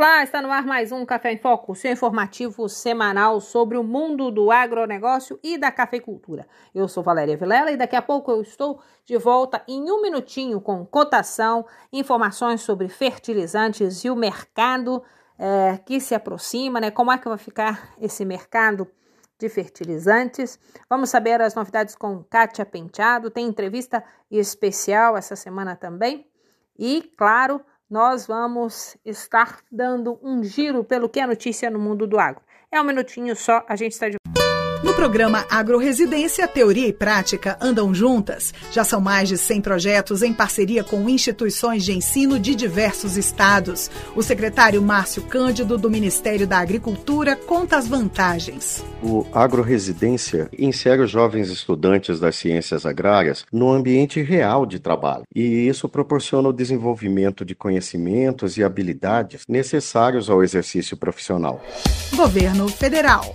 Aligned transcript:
Olá, 0.00 0.22
está 0.22 0.40
no 0.40 0.52
ar 0.52 0.64
mais 0.64 0.92
um 0.92 1.04
Café 1.04 1.32
em 1.32 1.38
Foco, 1.38 1.74
seu 1.74 1.90
informativo 1.90 2.68
semanal 2.68 3.40
sobre 3.40 3.76
o 3.76 3.82
mundo 3.82 4.30
do 4.30 4.52
agronegócio 4.52 5.40
e 5.42 5.58
da 5.58 5.72
cafeicultura. 5.72 6.46
Eu 6.72 6.86
sou 6.86 7.02
Valéria 7.02 7.36
Vilela 7.36 7.72
e 7.72 7.76
daqui 7.76 7.96
a 7.96 8.00
pouco 8.00 8.30
eu 8.30 8.40
estou 8.40 8.80
de 9.04 9.18
volta 9.18 9.60
em 9.66 9.90
um 9.90 10.00
minutinho 10.00 10.60
com 10.60 10.86
cotação, 10.86 11.66
informações 11.92 12.60
sobre 12.60 12.88
fertilizantes 12.88 14.04
e 14.04 14.08
o 14.08 14.14
mercado 14.14 15.02
é, 15.36 15.76
que 15.84 16.00
se 16.00 16.14
aproxima, 16.14 16.78
né? 16.78 16.92
Como 16.92 17.10
é 17.10 17.18
que 17.18 17.28
vai 17.28 17.36
ficar 17.36 17.92
esse 18.00 18.24
mercado 18.24 18.86
de 19.36 19.48
fertilizantes? 19.48 20.60
Vamos 20.88 21.10
saber 21.10 21.40
as 21.42 21.56
novidades 21.56 21.96
com 21.96 22.22
Kátia 22.22 22.64
Penteado, 22.64 23.32
tem 23.32 23.48
entrevista 23.48 24.04
especial 24.30 25.16
essa 25.16 25.34
semana 25.34 25.74
também. 25.74 26.24
E, 26.78 27.02
claro, 27.16 27.60
nós 27.90 28.26
vamos 28.26 28.96
estar 29.04 29.60
dando 29.70 30.18
um 30.22 30.42
giro 30.44 30.84
pelo 30.84 31.08
que 31.08 31.20
é 31.20 31.26
notícia 31.26 31.70
no 31.70 31.78
mundo 31.78 32.06
do 32.06 32.18
agro. 32.18 32.42
É 32.70 32.80
um 32.80 32.84
minutinho 32.84 33.34
só, 33.34 33.64
a 33.66 33.76
gente 33.76 33.92
está 33.92 34.08
de 34.08 34.16
no 34.24 34.37
programa 34.98 35.46
Agroresidência, 35.48 36.48
teoria 36.48 36.88
e 36.88 36.92
prática 36.92 37.56
andam 37.60 37.94
juntas. 37.94 38.52
Já 38.72 38.82
são 38.82 39.00
mais 39.00 39.28
de 39.28 39.38
100 39.38 39.60
projetos 39.60 40.22
em 40.24 40.32
parceria 40.32 40.82
com 40.82 41.08
instituições 41.08 41.84
de 41.84 41.92
ensino 41.92 42.36
de 42.36 42.52
diversos 42.52 43.16
estados. 43.16 43.88
O 44.16 44.24
secretário 44.24 44.82
Márcio 44.82 45.22
Cândido, 45.22 45.78
do 45.78 45.88
Ministério 45.88 46.48
da 46.48 46.58
Agricultura, 46.58 47.36
conta 47.36 47.76
as 47.76 47.86
vantagens. 47.86 48.84
O 49.00 49.24
Agroresidência 49.32 50.50
insere 50.58 51.00
os 51.00 51.12
jovens 51.12 51.48
estudantes 51.48 52.18
das 52.18 52.34
ciências 52.34 52.84
agrárias 52.84 53.44
no 53.52 53.70
ambiente 53.70 54.20
real 54.20 54.66
de 54.66 54.80
trabalho. 54.80 55.22
E 55.32 55.68
isso 55.68 55.88
proporciona 55.88 56.48
o 56.48 56.52
desenvolvimento 56.52 57.44
de 57.44 57.54
conhecimentos 57.54 58.56
e 58.56 58.64
habilidades 58.64 59.42
necessários 59.48 60.28
ao 60.28 60.42
exercício 60.42 60.96
profissional. 60.96 61.62
Governo 62.16 62.66
Federal. 62.66 63.32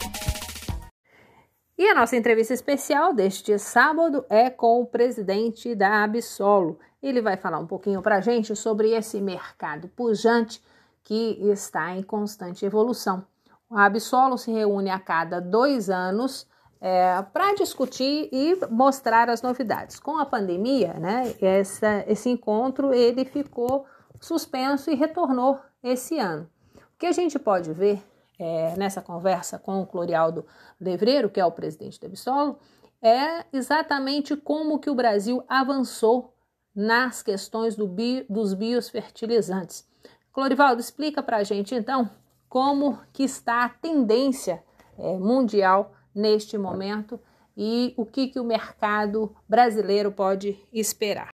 E 1.84 1.89
a 1.89 1.93
nossa 1.93 2.15
entrevista 2.15 2.53
especial 2.53 3.12
deste 3.12 3.59
sábado 3.59 4.23
é 4.29 4.49
com 4.49 4.79
o 4.79 4.85
presidente 4.85 5.76
da 5.76 6.01
Absolo. 6.05 6.79
Ele 7.01 7.21
vai 7.21 7.35
falar 7.35 7.59
um 7.59 7.67
pouquinho 7.67 8.01
para 8.01 8.15
a 8.15 8.21
gente 8.21 8.55
sobre 8.55 8.91
esse 8.91 9.20
mercado 9.20 9.90
pujante 9.90 10.63
que 11.03 11.37
está 11.41 11.93
em 11.93 12.01
constante 12.01 12.65
evolução. 12.65 13.25
A 13.70 13.84
Absolo 13.84 14.37
se 14.37 14.49
reúne 14.49 14.90
a 14.90 14.98
cada 14.98 15.41
dois 15.41 15.90
anos 15.90 16.48
é, 16.79 17.21
para 17.34 17.53
discutir 17.53 18.29
e 18.31 18.57
mostrar 18.71 19.29
as 19.29 19.41
novidades. 19.41 19.99
Com 19.99 20.18
a 20.18 20.25
pandemia, 20.25 20.93
né, 20.93 21.35
essa, 21.41 22.05
esse 22.07 22.29
encontro 22.29 22.93
ele 22.93 23.25
ficou 23.25 23.85
suspenso 24.21 24.90
e 24.90 24.95
retornou 24.95 25.59
esse 25.84 26.18
ano. 26.18 26.49
O 26.77 26.97
que 26.97 27.07
a 27.07 27.12
gente 27.12 27.37
pode 27.37 27.73
ver 27.73 28.01
é, 28.44 28.76
nessa 28.76 29.02
conversa 29.02 29.58
com 29.58 29.82
o 29.82 29.88
Clorialdo 29.88 30.46
Levreiro, 30.80 31.30
que 31.30 31.40
é 31.40 31.46
o 31.46 31.52
presidente 31.52 31.99
da 31.99 32.08
Absolo, 32.08 32.58
é 33.02 33.46
exatamente 33.54 34.36
como 34.36 34.80
que 34.80 34.90
o 34.90 34.96
Brasil 34.96 35.44
avançou 35.48 36.34
nas 36.76 37.24
questões 37.24 37.76
do 37.76 37.88
bio, 37.88 38.26
dos 38.30 38.54
biofertilizantes. 38.54 39.88
Clorivaldo, 40.34 40.82
explica 40.82 41.24
para 41.24 41.38
a 41.38 41.44
gente 41.44 41.74
então 41.74 42.10
como 42.49 42.99
que 43.14 43.24
está 43.24 43.64
a 43.64 43.70
tendência 43.70 44.62
é, 44.98 45.18
mundial 45.18 45.94
neste 46.14 46.58
momento 46.58 47.20
e 47.55 47.94
o 47.96 48.05
que, 48.05 48.27
que 48.27 48.40
o 48.40 48.44
mercado 48.44 49.34
brasileiro 49.48 50.12
pode 50.12 50.60
esperar. 50.74 51.30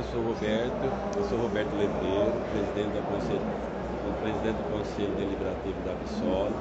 Eu 0.00 0.04
sou 0.08 0.22
Roberto, 0.22 0.84
eu 1.16 1.24
sou 1.28 1.38
Roberto 1.38 1.72
Leveiro, 1.76 2.32
presidente, 2.56 2.96
presidente 4.24 4.56
do 4.56 4.66
Conselho 4.72 5.12
Deliberativo 5.12 5.76
da 5.84 5.92
Absol. 5.92 6.56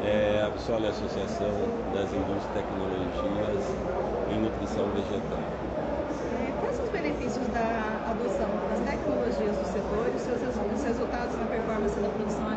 É, 0.00 0.40
a 0.40 0.46
Absol 0.46 0.84
é 0.84 0.88
a 0.88 0.90
Associação 0.90 1.52
das 1.92 2.08
Indústrias 2.08 2.48
e 2.48 2.56
Tecnologias 2.56 3.64
em 4.32 4.38
Nutrição 4.40 4.88
Vegetal. 4.96 5.44
É, 6.40 6.52
quais 6.60 6.76
são 6.76 6.84
os 6.84 6.90
benefícios 6.90 7.46
da 7.52 7.68
adoção 8.08 8.48
das 8.72 8.80
tecnologias 8.80 9.56
do 9.60 9.66
setor 9.68 10.08
e 10.08 10.16
os 10.16 10.22
seus 10.24 10.40
os 10.40 10.84
resultados 10.84 11.36
na 11.36 11.44
performance 11.44 12.00
da 12.00 12.08
produção? 12.08 12.53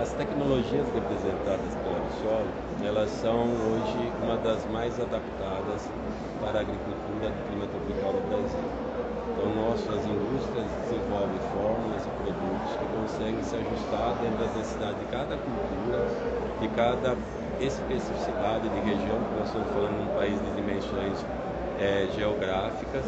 As 0.00 0.14
tecnologias 0.14 0.90
representadas 0.90 1.76
pela 1.76 1.98
Absol, 1.98 2.56
elas 2.80 3.10
são 3.10 3.54
hoje 3.54 4.14
uma 4.16 4.38
das 4.38 4.64
mais 4.64 4.98
adaptadas 4.98 5.94
para 6.38 6.58
a 6.58 6.62
agricultura 6.62 7.30
do 7.30 7.42
clima 7.42 7.68
tropical 7.68 8.14
do 8.14 8.22
Brasil. 8.22 8.82
Então, 9.30 9.50
nossas 9.50 10.06
indústrias 10.06 10.74
desenvolvem 10.74 11.38
fórmulas 11.38 12.06
e 12.06 12.10
produtos 12.10 12.76
que 12.76 12.86
conseguem 12.88 13.42
se 13.42 13.54
ajustar 13.56 14.14
dentro 14.14 14.38
das 14.38 14.54
necessidades 14.54 14.98
de 15.00 15.04
cada 15.04 15.36
cultura, 15.36 16.10
de 16.56 16.66
cada 16.70 17.22
especificidade 17.58 18.70
de 18.70 18.80
região, 18.80 19.20
porque 19.20 19.34
nós 19.34 19.48
estamos 19.48 19.70
falando 19.70 19.98
de 19.98 20.02
um 20.02 20.10
país 20.10 20.40
de 20.40 20.50
dimensões 20.50 21.28
é, 21.80 22.06
geográficas, 22.14 23.04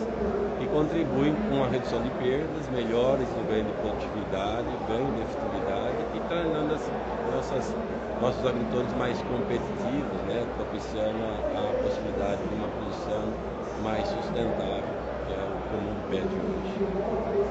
que 0.58 0.66
contribuem 0.66 1.36
com 1.48 1.62
a 1.62 1.68
redução 1.68 2.02
de 2.02 2.10
perdas, 2.16 2.64
melhores 2.72 3.28
no 3.36 3.44
ganho 3.44 3.64
de 3.68 3.72
produtividade, 3.84 4.66
ganho 4.88 5.12
de 5.12 5.20
efetividade 5.20 6.00
e 6.16 6.20
tornando 6.26 6.74
as 6.74 6.84
nossas, 7.34 7.74
nossos 8.20 8.46
agricultores 8.46 8.92
mais 8.96 9.20
competitivos, 9.28 10.20
né, 10.26 10.40
propiciando 10.56 11.20
a, 11.20 11.68
a 11.68 11.82
possibilidade 11.84 12.40
de 12.48 12.54
uma 12.56 12.68
produção 12.68 13.28
mais 13.84 14.08
sustentável, 14.08 14.94
que 15.28 15.32
é 15.36 15.42
o 15.44 15.52
que 15.68 15.74
o 15.76 15.80
mundo 15.84 16.00
pede 16.08 16.32
hoje. 16.32 16.72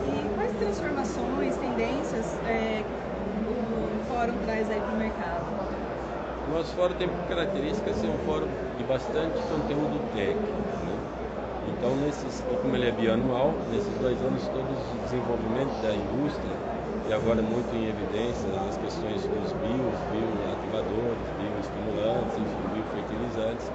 E 0.10 0.36
quais 0.36 0.52
transformações, 0.58 1.56
tendências 1.58 2.26
é, 2.50 2.82
o 2.82 4.06
fórum 4.10 4.34
traz 4.46 4.70
aí 4.72 4.82
para 4.82 4.96
o 4.96 4.98
mercado? 4.98 5.46
O 6.48 6.54
nosso 6.54 6.74
fórum 6.74 6.96
tem 6.96 7.08
por 7.08 7.28
característica 7.28 7.94
ser 7.94 8.08
um 8.08 8.18
fórum 8.26 8.48
de 8.78 8.84
bastante 8.84 9.38
conteúdo 9.44 10.02
técnico. 10.14 10.52
Né? 10.84 11.01
Então, 11.64 11.96
nesses, 11.96 12.42
como 12.60 12.76
ele 12.76 12.86
é 12.86 12.92
bianual, 12.92 13.64
nesses 13.66 13.98
dois 13.98 14.22
anos 14.24 14.50
todos 14.50 14.94
o 14.94 15.00
desenvolvimento 15.00 15.78
da 15.78 15.96
indústria 15.96 16.64
e 17.04 17.12
agora 17.12 17.42
muito 17.44 17.76
em 17.76 17.86
evidência 17.88 18.66
as 18.68 18.78
questões 18.78 19.28
dos 19.28 19.54
bios, 19.54 20.04
bioativadores, 20.04 21.30
bioestimulantes, 21.32 22.38
enfim, 22.38 22.68
biofertilizantes, 22.70 23.72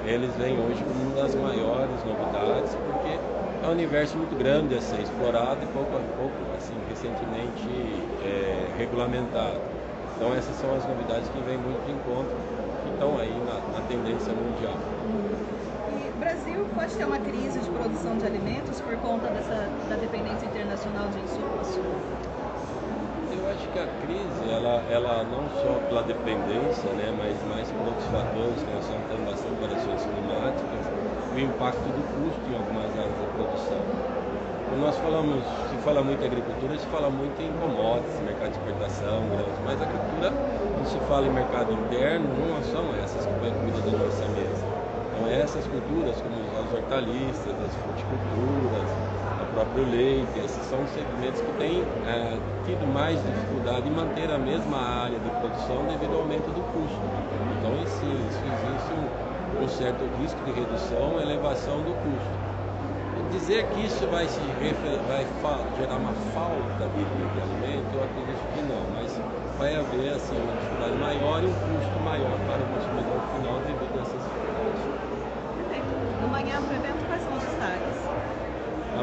eles 0.00 0.36
vêm 0.36 0.58
hoje 0.60 0.84
como 0.84 1.02
uma 1.02 1.14
das 1.14 1.34
maiores 1.34 2.02
novidades, 2.04 2.74
porque 2.76 3.26
é 3.60 3.66
um 3.68 3.70
universo 3.72 4.18
muito 4.18 4.36
grande 4.36 4.74
a 4.74 4.80
ser 4.80 5.00
explorado 5.02 5.64
e 5.64 5.66
pouco 5.68 5.96
a 5.96 6.04
pouco, 6.04 6.50
assim, 6.52 6.82
recentemente 6.82 8.14
é, 8.18 8.72
regulamentado. 8.74 9.70
Então 10.14 10.34
essas 10.34 10.56
são 10.56 10.74
as 10.74 10.86
novidades 10.86 11.28
que 11.30 11.42
vêm 11.42 11.58
muito 11.58 11.82
de 11.84 11.90
encontro, 11.90 12.46
que 12.80 12.88
estão 12.90 13.18
aí 13.18 13.40
na, 13.40 13.66
na 13.68 13.82
tendência 13.82 14.34
mundial. 14.34 14.89
Brasil 16.50 16.66
pode 16.74 16.94
ter 16.96 17.04
uma 17.04 17.18
crise 17.18 17.60
de 17.60 17.70
produção 17.70 18.18
de 18.18 18.26
alimentos 18.26 18.80
por 18.80 18.96
conta 18.98 19.28
dessa, 19.28 19.70
da 19.88 19.94
dependência 19.94 20.46
internacional 20.46 21.06
de 21.08 21.20
insumos? 21.22 21.78
acho 23.50 23.66
que 23.74 23.78
a 23.78 23.86
crise, 24.06 24.46
ela, 24.50 24.82
ela 24.90 25.24
não 25.24 25.42
só 25.58 25.74
pela 25.88 26.02
dependência, 26.02 26.86
né, 26.94 27.10
mas 27.18 27.34
mais 27.50 27.66
por 27.70 27.86
outros 27.86 28.06
fatores, 28.06 28.62
nós 28.70 28.82
estamos 28.82 29.04
tendo 29.10 29.26
bastante 29.26 29.58
variações 29.58 30.02
climáticas, 30.06 30.82
o 31.34 31.38
impacto 31.38 31.82
do 31.82 32.02
custo 32.14 32.46
em 32.46 32.54
algumas 32.54 32.90
áreas 32.94 33.10
da 33.10 33.26
produção. 33.34 33.82
Quando 34.70 34.80
nós 34.86 34.96
falamos, 34.98 35.42
se 35.70 35.76
fala 35.82 36.02
muito 36.02 36.22
em 36.22 36.26
agricultura, 36.26 36.78
se 36.78 36.86
fala 36.94 37.10
muito 37.10 37.42
em 37.42 37.50
commodities, 37.58 38.22
mercado 38.22 38.54
de 38.54 38.58
exportação, 38.58 39.18
grãos, 39.34 39.56
mas 39.66 39.82
a 39.82 39.84
agricultura, 39.84 40.30
quando 40.30 40.86
se 40.86 40.98
fala 41.10 41.26
em 41.26 41.34
mercado 41.34 41.72
interno, 41.74 42.26
não 42.38 42.62
são 42.70 42.86
essas 43.02 43.26
que 43.26 43.34
põem 43.34 43.50
comida 43.50 43.82
da 43.82 43.98
nossa 43.98 44.26
mesa. 44.30 44.69
Então 45.20 45.30
essas 45.30 45.66
culturas, 45.66 46.16
como 46.22 46.34
as 46.64 46.72
hortaliças, 46.72 47.52
as 47.62 47.74
fruticulturas, 47.76 48.88
próprio 49.52 49.84
leite, 49.84 50.38
esses 50.38 50.64
são 50.66 50.86
segmentos 50.86 51.40
que 51.40 51.52
têm 51.58 51.82
é, 52.06 52.38
tido 52.64 52.86
mais 52.86 53.18
dificuldade 53.20 53.88
em 53.88 53.90
manter 53.90 54.30
a 54.30 54.38
mesma 54.38 54.78
área 54.78 55.18
de 55.18 55.30
produção 55.42 55.84
devido 55.86 56.14
ao 56.14 56.22
aumento 56.22 56.48
do 56.54 56.62
custo. 56.72 56.96
Então, 57.58 57.74
isso, 57.84 58.04
isso 58.04 58.40
existe 58.46 58.92
um, 58.96 59.64
um, 59.64 59.68
certo 59.68 60.08
risco 60.16 60.40
de 60.46 60.52
redução, 60.52 61.20
elevação 61.20 61.82
do 61.82 61.92
custo. 61.92 62.40
Dizer 63.30 63.66
que 63.66 63.84
isso 63.84 64.06
vai, 64.08 64.26
se 64.26 64.40
vai 65.06 65.24
gerar 65.76 65.96
uma 65.96 66.14
falta 66.32 66.88
de, 66.96 67.04
de 67.04 67.40
alimento, 67.40 67.94
eu 67.94 68.02
acredito 68.02 68.42
que 68.54 68.62
não, 68.62 68.82
mas 68.94 69.12
vai 69.58 69.76
haver 69.76 70.14
assim, 70.14 70.40
uma 70.40 70.54
dificuldade 70.54 70.96
maior 70.96 71.42
e 71.42 71.46
um 71.46 71.52
custo 71.52 72.00
maior 72.00 72.38
para 72.46 72.62
o 72.62 72.66
consumidor 72.72 73.20
final 73.34 73.60
devido 73.60 73.98
a 73.98 74.02
essas 74.02 74.22
dificuldades. 74.24 74.80
Perfeito. 75.60 76.00
Amanhã, 76.24 76.56
para 76.62 76.72
o 76.72 76.76
evento, 76.76 77.04
quais 77.06 77.22
são 77.22 77.36
os 77.36 77.44
destaques? 77.44 78.10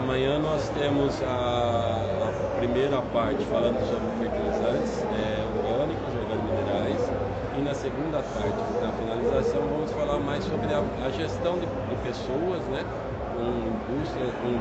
Amanhã 0.08 0.40
nós 0.40 0.70
temos 0.70 1.22
a, 1.22 1.28
a 1.28 2.60
primeira 2.60 3.02
parte 3.12 3.44
falando 3.52 3.76
sobre 3.92 4.08
fertilizantes 4.24 5.04
é, 5.04 5.44
orgânicos, 5.52 6.16
organominerais, 6.16 7.12
e 7.60 7.62
na 7.62 7.76
segunda 7.76 8.24
parte, 8.24 8.56
na 8.80 8.88
finalização, 8.96 9.68
vamos 9.68 9.92
falar 9.92 10.18
mais 10.20 10.46
sobre 10.46 10.72
a, 10.72 10.80
a 10.80 11.10
gestão 11.12 11.60
de, 11.60 11.68
de, 11.68 11.96
pessoas, 12.08 12.64
né, 12.72 12.88
com 13.36 13.44
indústria, 13.68 14.32
com 14.40 14.56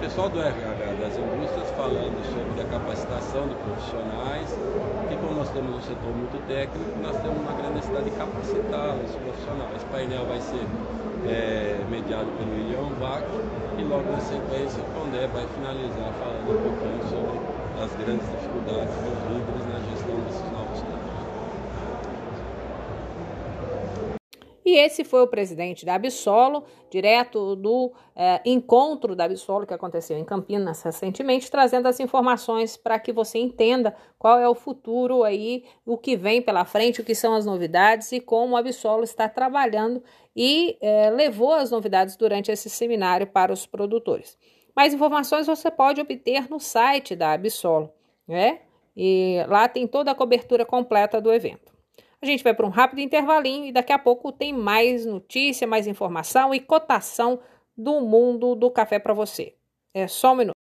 pessoal 0.00 0.30
do 0.30 0.40
RH 0.40 0.96
das 0.96 1.12
indústrias 1.12 1.68
falando 1.76 2.16
sobre 2.32 2.62
a 2.62 2.64
capacitação 2.72 3.52
de 3.52 3.54
profissionais, 3.60 4.48
e 5.12 5.14
como 5.20 5.34
nós 5.36 5.50
temos 5.50 5.76
um 5.76 5.82
setor 5.84 6.08
muito 6.08 6.40
técnico, 6.48 6.88
nós 7.04 7.20
temos 7.20 7.36
uma 7.36 7.52
grande 7.52 7.84
necessidade 7.84 8.08
de 8.08 8.16
capacitar 8.16 8.96
os 8.96 9.12
profissionais. 9.12 9.76
Esse 9.76 9.84
painel 9.92 10.24
vai 10.24 10.40
ser 10.40 10.64
é, 11.26 11.84
mediado 11.90 12.30
pelo 12.38 12.52
William 12.52 12.88
Vac 12.98 13.24
e 13.78 13.82
logo 13.84 14.10
na 14.10 14.20
sequência 14.20 14.82
o 14.82 14.86
Condé 14.94 15.26
vai 15.28 15.46
finalizar 15.46 16.12
falando 16.14 16.50
um 16.50 16.60
pouquinho 16.62 17.02
sobre 17.08 17.40
as 17.84 17.94
grandes 17.94 18.28
dificuldades 18.30 18.94
dos 18.94 19.20
líderes 19.28 19.66
na 19.66 19.80
gestão 19.80 20.20
desses 20.20 20.50
novos 20.50 20.80
tempos. 20.80 21.10
E 24.70 24.76
esse 24.76 25.02
foi 25.02 25.20
o 25.22 25.26
presidente 25.26 25.84
da 25.84 25.96
Absolo, 25.96 26.62
direto 26.88 27.56
do 27.56 27.92
é, 28.14 28.40
encontro 28.44 29.16
da 29.16 29.24
Absolo 29.24 29.66
que 29.66 29.74
aconteceu 29.74 30.16
em 30.16 30.24
Campinas 30.24 30.80
recentemente, 30.80 31.50
trazendo 31.50 31.88
as 31.88 31.98
informações 31.98 32.76
para 32.76 32.96
que 32.96 33.12
você 33.12 33.38
entenda 33.38 33.96
qual 34.16 34.38
é 34.38 34.48
o 34.48 34.54
futuro 34.54 35.24
aí, 35.24 35.64
o 35.84 35.98
que 35.98 36.16
vem 36.16 36.40
pela 36.40 36.64
frente, 36.64 37.00
o 37.00 37.04
que 37.04 37.16
são 37.16 37.34
as 37.34 37.44
novidades 37.44 38.12
e 38.12 38.20
como 38.20 38.56
a 38.56 38.60
Absolo 38.60 39.02
está 39.02 39.28
trabalhando 39.28 40.04
e 40.36 40.78
é, 40.80 41.10
levou 41.10 41.52
as 41.52 41.72
novidades 41.72 42.14
durante 42.14 42.52
esse 42.52 42.70
seminário 42.70 43.26
para 43.26 43.52
os 43.52 43.66
produtores. 43.66 44.38
Mais 44.76 44.94
informações 44.94 45.48
você 45.48 45.68
pode 45.68 46.00
obter 46.00 46.48
no 46.48 46.60
site 46.60 47.16
da 47.16 47.32
Absolo, 47.32 47.90
né? 48.28 48.60
E 48.96 49.44
lá 49.48 49.66
tem 49.66 49.88
toda 49.88 50.12
a 50.12 50.14
cobertura 50.14 50.64
completa 50.64 51.20
do 51.20 51.32
evento. 51.32 51.79
A 52.22 52.26
gente 52.26 52.44
vai 52.44 52.52
para 52.52 52.66
um 52.66 52.70
rápido 52.70 53.00
intervalinho 53.00 53.64
e 53.64 53.72
daqui 53.72 53.94
a 53.94 53.98
pouco 53.98 54.30
tem 54.30 54.52
mais 54.52 55.06
notícia, 55.06 55.66
mais 55.66 55.86
informação 55.86 56.54
e 56.54 56.60
cotação 56.60 57.40
do 57.74 57.98
mundo 58.02 58.54
do 58.54 58.70
café 58.70 58.98
para 58.98 59.14
você. 59.14 59.54
É 59.94 60.06
só 60.06 60.34
um 60.34 60.36
minuto. 60.36 60.54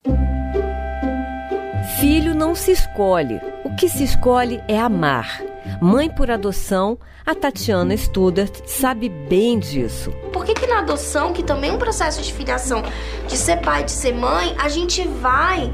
Filho 1.98 2.32
não 2.32 2.54
se 2.54 2.70
escolhe. 2.70 3.40
O 3.64 3.74
que 3.74 3.88
se 3.88 4.04
escolhe 4.04 4.62
é 4.68 4.78
amar. 4.78 5.42
Mãe 5.82 6.08
por 6.08 6.30
adoção, 6.30 6.96
a 7.26 7.34
Tatiana 7.34 7.96
Studart 7.96 8.64
sabe 8.64 9.08
bem 9.08 9.58
disso. 9.58 10.12
Por 10.32 10.44
que, 10.44 10.54
que 10.54 10.66
na 10.68 10.78
adoção, 10.78 11.32
que 11.32 11.42
também 11.42 11.70
é 11.70 11.72
um 11.72 11.78
processo 11.78 12.22
de 12.22 12.32
filiação, 12.32 12.84
de 13.26 13.36
ser 13.36 13.60
pai, 13.62 13.82
de 13.82 13.90
ser 13.90 14.14
mãe, 14.14 14.54
a 14.60 14.68
gente 14.68 15.02
vai 15.08 15.72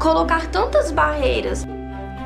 colocar 0.00 0.50
tantas 0.50 0.90
barreiras? 0.90 1.64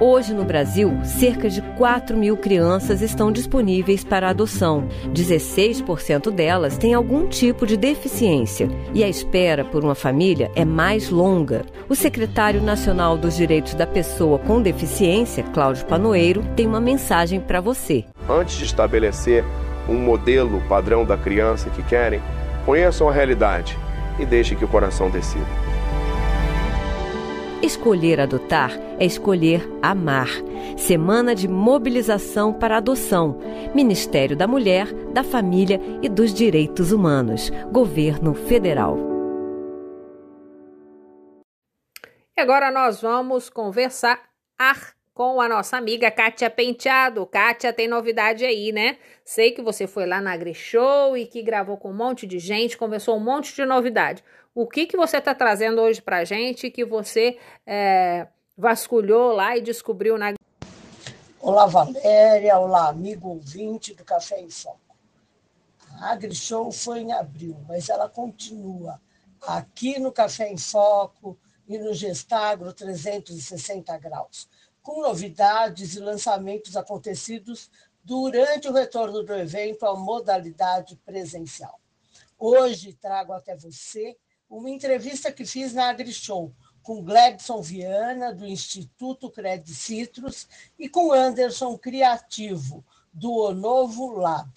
Hoje 0.01 0.35
no 0.35 0.45
Brasil, 0.45 0.93
cerca 1.05 1.49
de 1.49 1.63
4 1.63 2.17
mil 2.17 2.37
crianças 2.37 3.01
estão 3.01 3.31
disponíveis 3.31 4.03
para 4.03 4.29
adoção. 4.29 4.89
16% 5.13 6.33
delas 6.33 6.77
têm 6.77 6.95
algum 6.95 7.29
tipo 7.29 7.65
de 7.65 7.77
deficiência 7.77 8.69
e 8.93 9.05
a 9.05 9.09
espera 9.09 9.65
por 9.65 9.85
uma 9.85 9.95
família 9.95 10.51
é 10.57 10.65
mais 10.65 11.11
longa. 11.11 11.65
O 11.89 11.95
secretário 11.95 12.61
nacional 12.61 13.17
dos 13.17 13.37
Direitos 13.37 13.75
da 13.75 13.87
Pessoa 13.87 14.37
com 14.37 14.61
Deficiência, 14.61 15.45
Cláudio 15.45 15.87
Panoeiro, 15.87 16.43
tem 16.57 16.67
uma 16.67 16.81
mensagem 16.81 17.39
para 17.39 17.61
você. 17.61 18.05
Antes 18.29 18.57
de 18.57 18.65
estabelecer 18.65 19.45
um 19.89 19.95
modelo 19.95 20.61
padrão 20.69 21.05
da 21.05 21.17
criança 21.17 21.71
que 21.71 21.83
querem, 21.85 22.21
conheçam 22.67 23.09
a 23.09 23.13
realidade 23.13 23.79
e 24.19 24.27
deixem 24.27 24.59
que 24.59 24.65
o 24.65 24.69
coração 24.69 25.09
decida. 25.09 25.64
Escolher 27.65 28.21
adotar 28.21 28.73
é 29.01 29.07
escolher 29.07 29.67
amar. 29.81 30.29
Semana 30.77 31.35
de 31.35 31.49
mobilização 31.49 32.53
para 32.53 32.77
adoção. 32.77 33.39
Ministério 33.75 34.37
da 34.37 34.47
Mulher, 34.47 34.93
da 35.15 35.25
Família 35.25 35.81
e 36.03 36.09
dos 36.11 36.35
Direitos 36.35 36.93
Humanos. 36.93 37.49
Governo 37.73 38.35
Federal. 38.35 38.99
E 42.37 42.41
agora 42.43 42.71
nós 42.71 43.01
vamos 43.01 43.49
conversar 43.49 44.21
com 45.15 45.41
a 45.41 45.49
nossa 45.49 45.77
amiga 45.77 46.11
Kátia 46.11 46.51
Penteado. 46.51 47.25
Kátia, 47.25 47.73
tem 47.73 47.89
novidade 47.89 48.45
aí, 48.45 48.73
né? 48.73 48.99
Sei 49.25 49.53
que 49.53 49.63
você 49.63 49.87
foi 49.87 50.05
lá 50.05 50.21
na 50.21 50.33
AgriShow 50.33 51.17
e 51.17 51.25
que 51.25 51.41
gravou 51.43 51.77
com 51.77 51.91
um 51.91 51.97
monte 51.97 52.27
de 52.27 52.39
gente, 52.39 52.77
conversou 52.77 53.17
um 53.17 53.21
monte 53.21 53.55
de 53.55 53.65
novidade 53.65 54.23
o 54.55 54.69
que, 54.69 54.87
que 54.87 54.97
você 54.97 55.17
está 55.19 55.35
trazendo 55.35 55.81
hoje 55.81 56.01
para 56.01 56.25
gente 56.25 56.71
que 56.71 56.85
você 56.85 57.39
é, 57.67 58.29
vasculhou 58.57 59.33
lá 59.33 59.57
e 59.57 59.61
descobriu 59.61 60.17
na. 60.17 60.35
Olá, 61.41 61.67
Valéria. 61.67 62.59
Olá, 62.59 62.89
amigo 62.89 63.31
ouvinte 63.31 63.93
do 63.95 64.05
Café 64.05 64.41
em 64.41 64.49
Foco. 64.49 64.79
A 65.99 66.13
AgriShow 66.13 66.71
foi 66.71 67.01
em 67.01 67.13
abril, 67.13 67.57
mas 67.69 67.89
ela 67.89 68.09
continua 68.09 69.01
aqui 69.43 69.99
no 69.99 70.13
Café 70.13 70.51
em 70.51 70.57
Foco 70.57 71.37
e 71.67 71.77
no 71.77 71.93
Gestagro 71.93 72.73
360 72.73 73.97
graus, 73.99 74.49
com 74.85 75.01
novidades 75.01 75.97
e 75.97 75.99
lançamentos 75.99 76.77
acontecidos 76.77 77.71
durante 78.05 78.69
o 78.69 78.73
retorno 78.73 79.23
do 79.23 79.35
evento 79.35 79.87
à 79.87 79.97
modalidade 79.97 80.95
presencial. 81.07 81.81
Hoje 82.39 82.93
trago 82.93 83.33
até 83.33 83.57
você 83.57 84.15
uma 84.49 84.69
entrevista 84.69 85.33
que 85.33 85.47
fiz 85.47 85.73
na 85.73 85.89
AgriShow 85.89 86.53
com 86.83 87.03
Gladson 87.03 87.63
Viana, 87.63 88.35
do 88.35 88.47
Instituto 88.47 89.31
Cred 89.31 89.75
Citrus, 89.75 90.47
e 90.79 90.87
com 90.87 91.15
Anderson 91.15 91.79
Criativo, 91.79 92.85
do 93.11 93.33
O 93.33 93.55
Novo 93.55 94.11
Lab, 94.11 94.53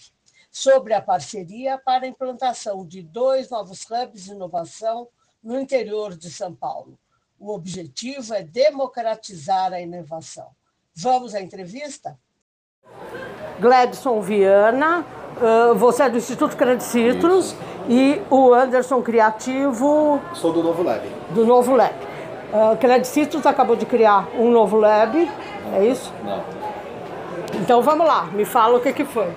sobre 0.52 0.94
a 0.94 1.02
parceria 1.02 1.78
para 1.78 2.04
a 2.04 2.10
implantação 2.10 2.86
de 2.86 3.02
dois 3.02 3.50
novos 3.50 3.86
hubs 3.90 4.26
de 4.26 4.32
inovação 4.32 5.08
no 5.42 5.58
interior 5.58 6.18
de 6.18 6.30
São 6.30 6.54
Paulo. 6.54 7.00
O 7.40 7.54
objetivo 7.54 8.34
é 8.34 8.44
democratizar 8.44 9.74
a 9.74 9.80
inovação. 9.80 10.48
Vamos 10.96 11.36
à 11.36 11.42
entrevista? 11.42 12.18
Gladson 13.60 14.22
Viana, 14.22 15.06
você 15.76 16.04
é 16.04 16.10
do 16.10 16.18
Instituto 16.18 16.56
Cred 16.56 16.84
Citrus. 16.84 17.48
Isso 17.48 17.78
e 17.90 18.22
o 18.30 18.54
Anderson 18.54 19.02
Criativo. 19.02 20.20
Sou 20.34 20.52
do 20.52 20.62
Novo 20.62 20.84
Lab. 20.84 21.02
Do 21.32 21.46
Novo 21.46 21.76
Lab. 21.76 21.94
Uh, 22.52 22.78
Credicitos 22.78 23.46
acabou 23.46 23.76
de 23.76 23.86
criar 23.86 24.30
um 24.38 24.50
novo 24.50 24.78
lab, 24.78 25.30
é 25.74 25.86
isso? 25.86 26.14
Não. 26.24 26.42
Então 27.60 27.82
vamos 27.82 28.08
lá, 28.08 28.24
me 28.28 28.46
fala 28.46 28.78
o 28.78 28.82
que, 28.82 28.94
que 28.94 29.04
foi. 29.04 29.28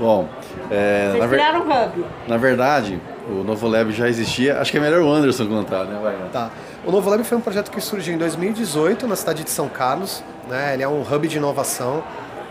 Bom, 0.00 0.28
é, 0.68 1.12
Vocês 1.12 1.30
criaram 1.30 1.64
ver... 1.64 1.72
um 1.72 1.84
hub. 1.84 2.06
Na 2.26 2.36
verdade, 2.36 3.00
o 3.28 3.44
Novo 3.44 3.68
Lab 3.68 3.92
já 3.92 4.08
existia. 4.08 4.58
Acho 4.58 4.72
que 4.72 4.78
é 4.78 4.80
melhor 4.80 5.00
o 5.02 5.12
Anderson 5.12 5.46
contar, 5.46 5.84
né? 5.84 5.96
Vai, 6.02 6.16
tá. 6.32 6.50
O 6.84 6.90
Novo 6.90 7.08
Lab 7.08 7.22
foi 7.22 7.38
um 7.38 7.40
projeto 7.40 7.70
que 7.70 7.80
surgiu 7.80 8.14
em 8.14 8.18
2018 8.18 9.06
na 9.06 9.14
cidade 9.14 9.44
de 9.44 9.50
São 9.50 9.68
Carlos. 9.68 10.22
Né? 10.48 10.74
Ele 10.74 10.82
é 10.82 10.88
um 10.88 11.02
hub 11.02 11.28
de 11.28 11.36
inovação 11.36 12.02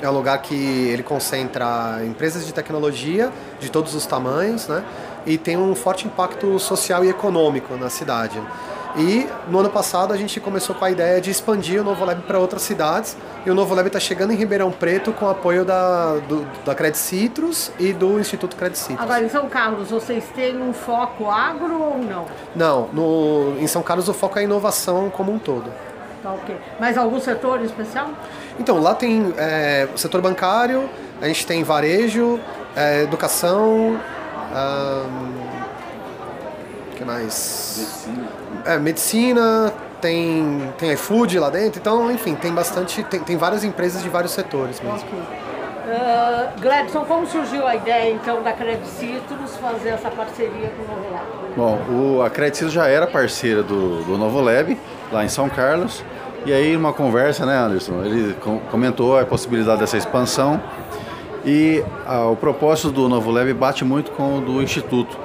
é 0.01 0.09
um 0.09 0.13
lugar 0.13 0.41
que 0.41 0.55
ele 0.55 1.03
concentra 1.03 2.03
empresas 2.03 2.45
de 2.45 2.53
tecnologia 2.53 3.31
de 3.59 3.69
todos 3.69 3.93
os 3.93 4.05
tamanhos, 4.05 4.67
né? 4.67 4.83
E 5.25 5.37
tem 5.37 5.55
um 5.55 5.75
forte 5.75 6.07
impacto 6.07 6.57
social 6.57 7.05
e 7.05 7.09
econômico 7.09 7.75
na 7.77 7.89
cidade. 7.89 8.41
E 8.97 9.27
no 9.47 9.59
ano 9.59 9.69
passado 9.69 10.13
a 10.13 10.17
gente 10.17 10.39
começou 10.39 10.75
com 10.75 10.83
a 10.85 10.91
ideia 10.91 11.21
de 11.21 11.29
expandir 11.29 11.81
o 11.81 11.83
Novo 11.83 12.03
Lab 12.03 12.21
para 12.23 12.39
outras 12.39 12.61
cidades. 12.61 13.15
E 13.45 13.49
o 13.49 13.55
Novo 13.55 13.73
Lab 13.73 13.87
está 13.87 13.99
chegando 13.99 14.31
em 14.33 14.35
Ribeirão 14.35 14.71
Preto 14.71 15.11
com 15.13 15.25
o 15.25 15.29
apoio 15.29 15.63
da, 15.63 16.15
do, 16.27 16.45
da 16.65 16.75
Credit 16.75 16.97
Citrus 16.97 17.71
e 17.79 17.93
do 17.93 18.19
Instituto 18.19 18.55
Credit 18.55 18.77
Citrus. 18.77 19.01
Agora, 19.01 19.23
em 19.23 19.29
São 19.29 19.47
Carlos, 19.49 19.89
vocês 19.89 20.25
têm 20.35 20.61
um 20.61 20.73
foco 20.73 21.29
agro 21.29 21.81
ou 21.81 21.97
não? 21.97 22.25
Não, 22.55 22.87
no, 22.93 23.55
em 23.59 23.67
São 23.67 23.81
Carlos 23.81 24.07
o 24.09 24.13
foco 24.13 24.37
é 24.37 24.41
a 24.41 24.43
inovação 24.43 25.09
como 25.09 25.31
um 25.33 25.39
todo. 25.39 25.71
Tá 26.21 26.33
ok. 26.33 26.55
Mas 26.79 26.97
algum 26.97 27.19
setor 27.19 27.61
especial? 27.61 28.09
Então, 28.59 28.79
lá 28.79 28.93
tem 28.93 29.33
é, 29.37 29.87
o 29.93 29.97
setor 29.97 30.21
bancário, 30.21 30.87
a 31.19 31.27
gente 31.27 31.47
tem 31.47 31.63
varejo, 31.63 32.39
é, 32.75 33.03
educação. 33.03 33.99
O 36.91 36.95
que 36.95 37.03
mais? 37.03 37.75
Medicina. 37.79 38.20
É, 38.65 38.77
medicina, 38.77 39.73
tem, 39.99 40.73
tem 40.77 40.91
iFood 40.93 41.39
lá 41.39 41.49
dentro, 41.49 41.79
então, 41.79 42.11
enfim, 42.11 42.35
tem 42.35 42.53
bastante. 42.53 43.03
Tem, 43.03 43.19
tem 43.19 43.37
várias 43.37 43.63
empresas 43.63 44.01
de 44.01 44.09
vários 44.09 44.31
setores 44.31 44.79
mesmo. 44.81 44.99
Okay. 44.99 45.19
Uh, 45.81 46.61
Gladson, 46.61 47.03
como 47.05 47.25
surgiu 47.25 47.65
a 47.67 47.75
ideia 47.75 48.13
então 48.13 48.41
da 48.43 48.53
Credit 48.53 48.87
Citrus 48.87 49.57
fazer 49.57 49.89
essa 49.89 50.09
parceria 50.09 50.71
com 50.77 50.83
o 50.83 50.95
Novo 50.95 51.11
Lab? 51.11 51.25
Bom, 51.57 51.79
o, 51.91 52.21
a 52.21 52.29
Credit 52.29 52.57
Citrus 52.57 52.73
já 52.73 52.87
era 52.87 53.07
parceira 53.07 53.63
do, 53.63 54.03
do 54.03 54.17
Novo 54.17 54.39
Lab, 54.39 54.77
lá 55.11 55.25
em 55.25 55.27
São 55.27 55.49
Carlos. 55.49 56.03
E 56.45 56.53
aí, 56.53 56.75
uma 56.75 56.93
conversa, 56.93 57.45
né, 57.45 57.55
Anderson? 57.57 58.03
Ele 58.03 58.35
comentou 58.71 59.19
a 59.19 59.25
possibilidade 59.25 59.79
dessa 59.79 59.97
expansão 59.97 60.61
e 61.45 61.83
ah, 62.05 62.25
o 62.25 62.35
propósito 62.35 62.91
do 62.91 63.09
Novo 63.09 63.31
Lab 63.31 63.51
bate 63.53 63.83
muito 63.83 64.11
com 64.11 64.37
o 64.37 64.41
do 64.41 64.61
Instituto, 64.61 65.17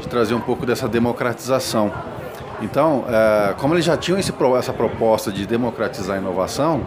de 0.00 0.08
trazer 0.08 0.34
um 0.34 0.40
pouco 0.40 0.66
dessa 0.66 0.88
democratização. 0.88 1.92
Então, 2.62 3.04
eh, 3.08 3.54
como 3.58 3.74
eles 3.74 3.84
já 3.84 3.96
tinham 3.96 4.18
esse, 4.18 4.32
essa 4.56 4.72
proposta 4.72 5.32
de 5.32 5.46
democratizar 5.46 6.16
a 6.16 6.20
inovação, 6.20 6.82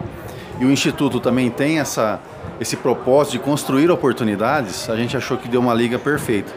e 0.58 0.64
o 0.64 0.70
Instituto 0.70 1.20
também 1.20 1.50
tem 1.50 1.78
essa, 1.78 2.18
esse 2.58 2.76
propósito 2.76 3.32
de 3.32 3.38
construir 3.40 3.90
oportunidades, 3.90 4.88
a 4.88 4.96
gente 4.96 5.16
achou 5.16 5.36
que 5.36 5.48
deu 5.48 5.60
uma 5.60 5.74
liga 5.74 5.98
perfeita. 5.98 6.50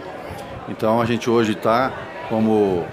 Então, 0.69 1.01
a 1.01 1.05
gente 1.05 1.29
hoje 1.29 1.51
está 1.51 1.91
como 2.29 2.85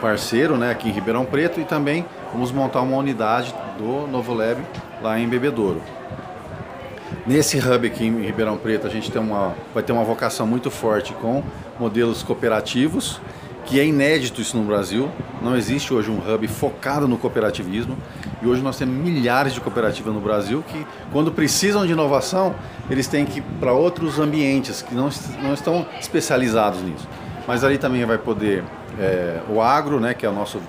parceiro 0.00 0.56
né, 0.56 0.70
aqui 0.70 0.88
em 0.88 0.92
Ribeirão 0.92 1.24
Preto 1.24 1.60
e 1.60 1.64
também 1.64 2.04
vamos 2.32 2.52
montar 2.52 2.82
uma 2.82 2.96
unidade 2.96 3.54
do 3.78 4.06
Novo 4.08 4.34
Lab 4.34 4.60
lá 5.00 5.18
em 5.18 5.28
Bebedouro. 5.28 5.80
Nesse 7.24 7.56
hub 7.58 7.86
aqui 7.86 8.04
em 8.04 8.20
Ribeirão 8.20 8.56
Preto 8.56 8.86
a 8.86 8.90
gente 8.90 9.10
tem 9.10 9.22
uma, 9.22 9.54
vai 9.72 9.82
ter 9.82 9.92
uma 9.92 10.02
vocação 10.02 10.46
muito 10.46 10.70
forte 10.70 11.12
com 11.14 11.42
modelos 11.78 12.22
cooperativos, 12.22 13.20
que 13.66 13.78
é 13.78 13.84
inédito 13.84 14.40
isso 14.40 14.56
no 14.56 14.64
Brasil. 14.64 15.10
Não 15.40 15.56
existe 15.56 15.92
hoje 15.92 16.10
um 16.10 16.18
hub 16.18 16.46
focado 16.48 17.06
no 17.08 17.18
cooperativismo 17.18 17.96
e 18.40 18.46
hoje 18.46 18.62
nós 18.62 18.76
temos 18.76 18.94
milhares 18.94 19.54
de 19.54 19.60
cooperativas 19.60 20.12
no 20.12 20.20
Brasil 20.20 20.64
que, 20.68 20.86
quando 21.12 21.32
precisam 21.32 21.86
de 21.86 21.92
inovação, 21.92 22.54
eles 22.90 23.06
têm 23.06 23.24
que 23.24 23.38
ir 23.38 23.44
para 23.60 23.72
outros 23.72 24.18
ambientes 24.18 24.82
que 24.82 24.94
não, 24.94 25.08
não 25.42 25.54
estão 25.54 25.86
especializados 26.00 26.82
nisso. 26.82 27.08
Mas 27.46 27.64
ali 27.64 27.78
também 27.78 28.04
vai 28.04 28.18
poder 28.18 28.64
é, 28.98 29.40
o 29.48 29.60
agro, 29.60 30.00
né, 30.00 30.14
que 30.14 30.26
é 30.26 30.28
o 30.28 30.32
nosso 30.32 30.60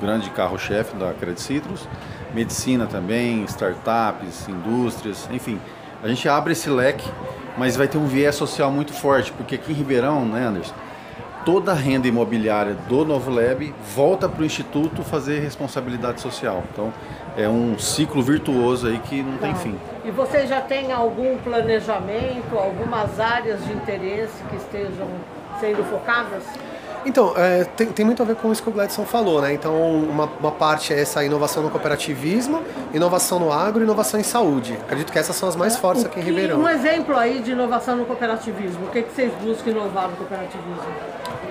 grande 0.00 0.30
carro-chefe 0.30 0.96
da 0.96 1.12
Credit 1.12 1.40
Citrus, 1.40 1.88
medicina 2.34 2.86
também, 2.86 3.44
startups, 3.44 4.48
indústrias, 4.48 5.28
enfim. 5.30 5.60
A 6.02 6.08
gente 6.08 6.28
abre 6.28 6.52
esse 6.52 6.68
leque, 6.68 7.08
mas 7.56 7.76
vai 7.76 7.86
ter 7.86 7.98
um 7.98 8.06
viés 8.06 8.34
social 8.34 8.70
muito 8.70 8.92
forte, 8.92 9.30
porque 9.32 9.54
aqui 9.54 9.72
em 9.72 9.74
Ribeirão, 9.74 10.24
né, 10.24 10.46
Anderson, 10.46 10.74
toda 11.44 11.72
a 11.72 11.74
renda 11.74 12.06
imobiliária 12.08 12.74
do 12.88 13.04
Novo 13.04 13.30
Lab 13.30 13.74
volta 13.94 14.28
para 14.28 14.42
o 14.42 14.44
Instituto 14.44 15.02
fazer 15.02 15.40
responsabilidade 15.40 16.20
social. 16.20 16.62
Então, 16.72 16.92
é 17.36 17.48
um 17.48 17.78
ciclo 17.78 18.22
virtuoso 18.22 18.86
aí 18.86 18.98
que 18.98 19.22
não 19.22 19.38
tem 19.38 19.54
fim. 19.54 19.78
E 20.04 20.10
você 20.10 20.46
já 20.46 20.60
tem 20.60 20.92
algum 20.92 21.38
planejamento, 21.38 22.56
algumas 22.56 23.18
áreas 23.18 23.64
de 23.64 23.72
interesse 23.72 24.42
que 24.50 24.56
estejam 24.56 25.08
sendo 25.60 25.84
focadas? 25.84 26.42
Então, 27.04 27.32
é, 27.36 27.64
tem, 27.64 27.88
tem, 27.88 28.04
muito 28.04 28.22
a 28.22 28.26
ver 28.26 28.36
com 28.36 28.52
isso 28.52 28.62
que 28.62 28.68
o 28.68 28.72
Gladson 28.72 29.04
falou, 29.04 29.42
né? 29.42 29.52
Então, 29.52 29.74
uma, 29.74 30.30
uma, 30.38 30.52
parte 30.52 30.92
é 30.92 31.00
essa 31.00 31.24
inovação 31.24 31.62
no 31.62 31.68
cooperativismo, 31.68 32.62
inovação 32.94 33.40
no 33.40 33.52
agro 33.52 33.80
e 33.80 33.84
inovação 33.84 34.20
em 34.20 34.22
saúde. 34.22 34.78
Acredito 34.84 35.12
que 35.12 35.18
essas 35.18 35.34
são 35.34 35.48
as 35.48 35.56
mais 35.56 35.76
fortes 35.76 36.04
aqui 36.04 36.20
em 36.20 36.22
Ribeirão. 36.22 36.60
Um 36.60 36.68
exemplo 36.68 37.16
aí 37.16 37.40
de 37.40 37.52
inovação 37.52 37.96
no 37.96 38.04
cooperativismo. 38.04 38.86
O 38.86 38.90
que, 38.90 39.02
que 39.02 39.12
vocês 39.12 39.32
buscam 39.42 39.70
inovar 39.70 40.08
no 40.08 40.16
cooperativismo? 40.16 40.82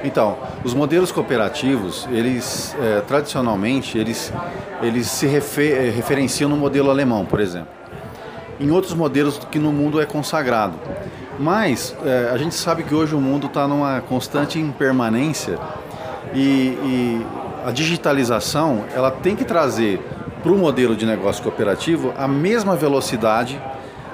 Então, 0.04 0.38
os 0.64 0.74
modelos 0.74 1.12
cooperativos, 1.12 2.08
eles 2.12 2.76
é, 2.80 3.02
tradicionalmente, 3.02 3.98
eles, 3.98 4.34
eles 4.82 5.08
se 5.08 5.28
refer, 5.28 5.88
é, 5.88 5.90
referenciam 5.90 6.50
no 6.50 6.58
modelo 6.58 6.90
alemão, 6.90 7.26
por 7.26 7.40
exemplo. 7.40 7.70
Em 8.60 8.72
outros 8.72 8.94
modelos 8.94 9.40
que 9.50 9.60
no 9.60 9.72
mundo 9.72 10.02
é 10.02 10.06
consagrado. 10.06 10.74
Mas 11.40 11.96
é, 12.06 12.30
a 12.32 12.38
gente 12.38 12.56
sabe 12.56 12.84
que 12.84 12.94
hoje 12.94 13.16
o 13.16 13.22
mundo 13.22 13.48
está 13.48 13.68
numa 13.68 14.02
constante 14.02 14.60
impermanência 14.60 15.58
e, 16.34 16.40
e, 16.40 17.28
a 17.66 17.72
digitalização 17.72 18.86
ela 18.94 19.12
tem 19.12 19.36
que 19.36 19.46
trazer 19.46 20.00
para 20.42 20.52
o 20.52 20.58
modelo 20.58 20.96
de 20.96 21.06
negócio 21.06 21.44
cooperativo 21.44 22.14
a 22.18 22.28
mesma 22.28 22.76
velocidade, 22.76 23.62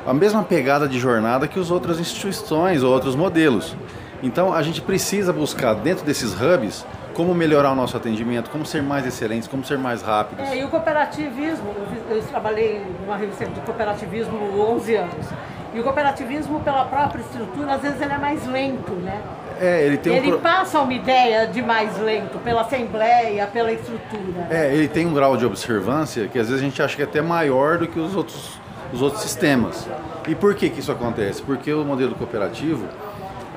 a 0.05 0.13
mesma 0.13 0.43
pegada 0.43 0.87
de 0.87 0.99
jornada 0.99 1.47
que 1.47 1.59
as 1.59 1.71
outras 1.71 1.99
instituições 1.99 2.83
ou 2.83 2.93
outros 2.93 3.15
modelos. 3.15 3.75
Então 4.21 4.53
a 4.53 4.61
gente 4.61 4.81
precisa 4.81 5.31
buscar 5.31 5.73
dentro 5.75 6.05
desses 6.05 6.33
hubs 6.33 6.85
como 7.13 7.33
melhorar 7.33 7.71
o 7.71 7.75
nosso 7.75 7.97
atendimento, 7.97 8.49
como 8.51 8.63
ser 8.63 8.83
mais 8.83 9.05
excelentes, 9.05 9.47
como 9.47 9.65
ser 9.65 9.77
mais 9.77 10.03
rápidos. 10.03 10.47
É, 10.47 10.57
e 10.57 10.63
o 10.63 10.69
cooperativismo, 10.69 11.73
eu 12.09 12.21
trabalhei 12.23 12.85
numa 13.01 13.17
revista 13.17 13.45
de 13.45 13.59
cooperativismo 13.61 14.37
11 14.75 14.95
anos. 14.95 15.25
E 15.73 15.79
o 15.79 15.83
cooperativismo, 15.83 16.59
pela 16.61 16.85
própria 16.85 17.21
estrutura, 17.21 17.73
às 17.73 17.81
vezes 17.81 17.99
ele 17.99 18.13
é 18.13 18.17
mais 18.17 18.45
lento, 18.45 18.91
né? 18.93 19.19
É, 19.59 19.83
ele 19.83 19.97
tem 19.97 20.15
ele 20.15 20.33
um... 20.33 20.39
passa 20.39 20.79
uma 20.79 20.93
ideia 20.93 21.47
de 21.47 21.61
mais 21.61 21.97
lento, 21.99 22.37
pela 22.39 22.61
assembleia, 22.61 23.47
pela 23.47 23.71
estrutura. 23.71 24.47
É, 24.51 24.73
ele 24.73 24.87
tem 24.87 25.05
um 25.07 25.13
grau 25.13 25.35
de 25.35 25.45
observância 25.45 26.27
que 26.27 26.37
às 26.37 26.49
vezes 26.49 26.61
a 26.61 26.65
gente 26.65 26.81
acha 26.81 26.95
que 26.95 27.01
é 27.01 27.05
até 27.05 27.21
maior 27.21 27.79
do 27.79 27.87
que 27.87 27.99
os 27.99 28.15
outros, 28.15 28.59
os 28.93 29.01
outros 29.01 29.23
sistemas. 29.23 29.87
E 30.27 30.35
por 30.35 30.53
que, 30.53 30.69
que 30.69 30.79
isso 30.79 30.91
acontece? 30.91 31.41
Porque 31.41 31.73
o 31.73 31.83
modelo 31.83 32.13
cooperativo, 32.13 32.87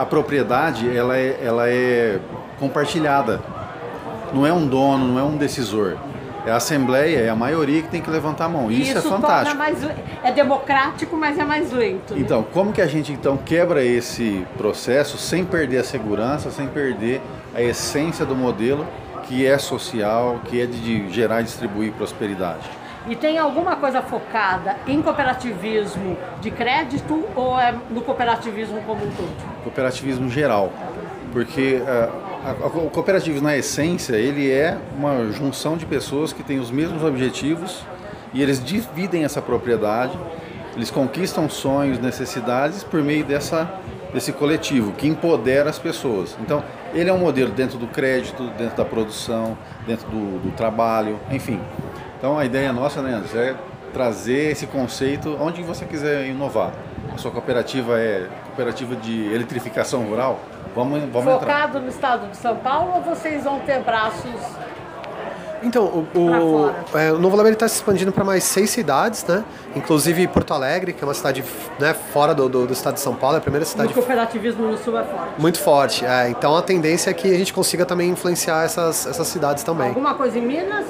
a 0.00 0.06
propriedade 0.06 0.96
ela 0.96 1.14
é, 1.14 1.38
ela 1.44 1.68
é 1.68 2.18
compartilhada. 2.58 3.38
Não 4.32 4.46
é 4.46 4.52
um 4.52 4.66
dono, 4.66 5.06
não 5.06 5.18
é 5.18 5.22
um 5.22 5.36
decisor. 5.36 5.98
É 6.46 6.50
a 6.50 6.56
Assembleia, 6.56 7.18
é 7.18 7.28
a 7.28 7.36
maioria 7.36 7.82
que 7.82 7.88
tem 7.88 8.00
que 8.00 8.08
levantar 8.08 8.46
a 8.46 8.48
mão. 8.48 8.70
Isso, 8.70 8.96
isso 8.96 8.98
é 8.98 9.02
fantástico. 9.02 9.58
Mais, 9.58 9.76
é 10.24 10.32
democrático, 10.32 11.14
mas 11.18 11.38
é 11.38 11.44
mais 11.44 11.70
lento. 11.70 12.14
Né? 12.14 12.20
Então, 12.20 12.42
como 12.42 12.72
que 12.72 12.80
a 12.80 12.86
gente 12.86 13.12
então 13.12 13.36
quebra 13.36 13.84
esse 13.84 14.46
processo 14.56 15.18
sem 15.18 15.44
perder 15.44 15.80
a 15.80 15.84
segurança, 15.84 16.50
sem 16.50 16.66
perder 16.66 17.20
a 17.54 17.60
essência 17.60 18.24
do 18.24 18.34
modelo 18.34 18.86
que 19.24 19.46
é 19.46 19.58
social, 19.58 20.40
que 20.46 20.62
é 20.62 20.64
de 20.64 21.10
gerar 21.10 21.42
e 21.42 21.44
distribuir 21.44 21.92
prosperidade? 21.92 22.79
E 23.08 23.16
tem 23.16 23.38
alguma 23.38 23.76
coisa 23.76 24.02
focada 24.02 24.76
em 24.86 25.00
cooperativismo 25.00 26.16
de 26.40 26.50
crédito 26.50 27.24
ou 27.34 27.58
é 27.58 27.74
no 27.90 28.02
cooperativismo 28.02 28.80
como 28.82 29.04
um 29.04 29.10
todo? 29.10 29.62
Cooperativismo 29.64 30.28
geral. 30.28 30.70
Porque 31.32 31.80
uh, 31.80 32.66
o 32.66 32.90
cooperativismo, 32.90 33.46
na 33.46 33.56
essência, 33.56 34.16
ele 34.16 34.50
é 34.50 34.76
uma 34.96 35.30
junção 35.32 35.76
de 35.76 35.86
pessoas 35.86 36.32
que 36.32 36.42
têm 36.42 36.58
os 36.58 36.70
mesmos 36.70 37.02
objetivos 37.02 37.84
e 38.34 38.42
eles 38.42 38.62
dividem 38.62 39.24
essa 39.24 39.40
propriedade, 39.40 40.18
eles 40.76 40.90
conquistam 40.90 41.48
sonhos, 41.48 41.98
necessidades 41.98 42.84
por 42.84 43.02
meio 43.02 43.24
dessa, 43.24 43.70
desse 44.12 44.32
coletivo 44.32 44.92
que 44.92 45.06
empodera 45.06 45.70
as 45.70 45.78
pessoas. 45.78 46.36
Então, 46.40 46.62
ele 46.94 47.08
é 47.08 47.12
um 47.12 47.18
modelo 47.18 47.50
dentro 47.50 47.78
do 47.78 47.86
crédito, 47.86 48.44
dentro 48.58 48.76
da 48.76 48.84
produção, 48.84 49.56
dentro 49.86 50.08
do, 50.08 50.38
do 50.38 50.50
trabalho, 50.52 51.18
enfim. 51.30 51.60
Então 52.20 52.38
a 52.38 52.44
ideia 52.44 52.70
nossa, 52.70 53.00
né, 53.00 53.14
Anderson, 53.14 53.38
é 53.38 53.56
trazer 53.94 54.52
esse 54.52 54.66
conceito 54.66 55.38
onde 55.40 55.62
você 55.62 55.86
quiser 55.86 56.26
inovar. 56.26 56.70
A 57.14 57.16
sua 57.16 57.30
cooperativa 57.30 57.98
é 57.98 58.28
cooperativa 58.44 58.94
de 58.94 59.32
eletrificação 59.32 60.02
rural? 60.02 60.38
Vamos, 60.76 61.00
vamos 61.10 61.32
Focado 61.32 61.78
entrar. 61.78 61.80
no 61.80 61.88
estado 61.88 62.30
de 62.30 62.36
São 62.36 62.56
Paulo 62.56 62.96
ou 62.96 63.00
vocês 63.00 63.42
vão 63.42 63.58
ter 63.60 63.80
braços 63.80 64.30
então, 65.62 66.06
o, 66.14 66.18
o, 66.18 66.98
é, 66.98 67.12
o 67.12 67.18
Novo 67.18 67.36
Lab 67.36 67.50
está 67.50 67.68
se 67.68 67.76
expandindo 67.76 68.10
para 68.12 68.24
mais 68.24 68.44
seis 68.44 68.70
cidades, 68.70 69.24
né? 69.26 69.44
Inclusive 69.76 70.26
Porto 70.28 70.54
Alegre, 70.54 70.92
que 70.92 71.04
é 71.04 71.06
uma 71.06 71.14
cidade 71.14 71.44
né, 71.78 71.92
fora 71.92 72.34
do, 72.34 72.48
do, 72.48 72.66
do, 72.66 72.72
estado 72.72 72.94
de 72.94 73.00
São 73.00 73.14
Paulo, 73.14 73.36
é 73.36 73.38
a 73.38 73.42
primeira 73.42 73.64
cidade. 73.66 73.90
O 73.90 73.94
cooperativismo 73.94 74.66
no 74.66 74.78
Sul 74.78 74.98
é 74.98 75.04
forte. 75.04 75.32
Muito 75.38 75.58
forte, 75.58 76.04
é. 76.06 76.30
Então 76.30 76.56
a 76.56 76.62
tendência 76.62 77.10
é 77.10 77.14
que 77.14 77.28
a 77.28 77.36
gente 77.36 77.52
consiga 77.52 77.84
também 77.84 78.08
influenciar 78.08 78.64
essas, 78.64 79.06
essas 79.06 79.26
cidades 79.28 79.62
também. 79.62 79.88
Alguma 79.88 80.14
coisa 80.14 80.38
em 80.38 80.42
Minas? 80.42 80.86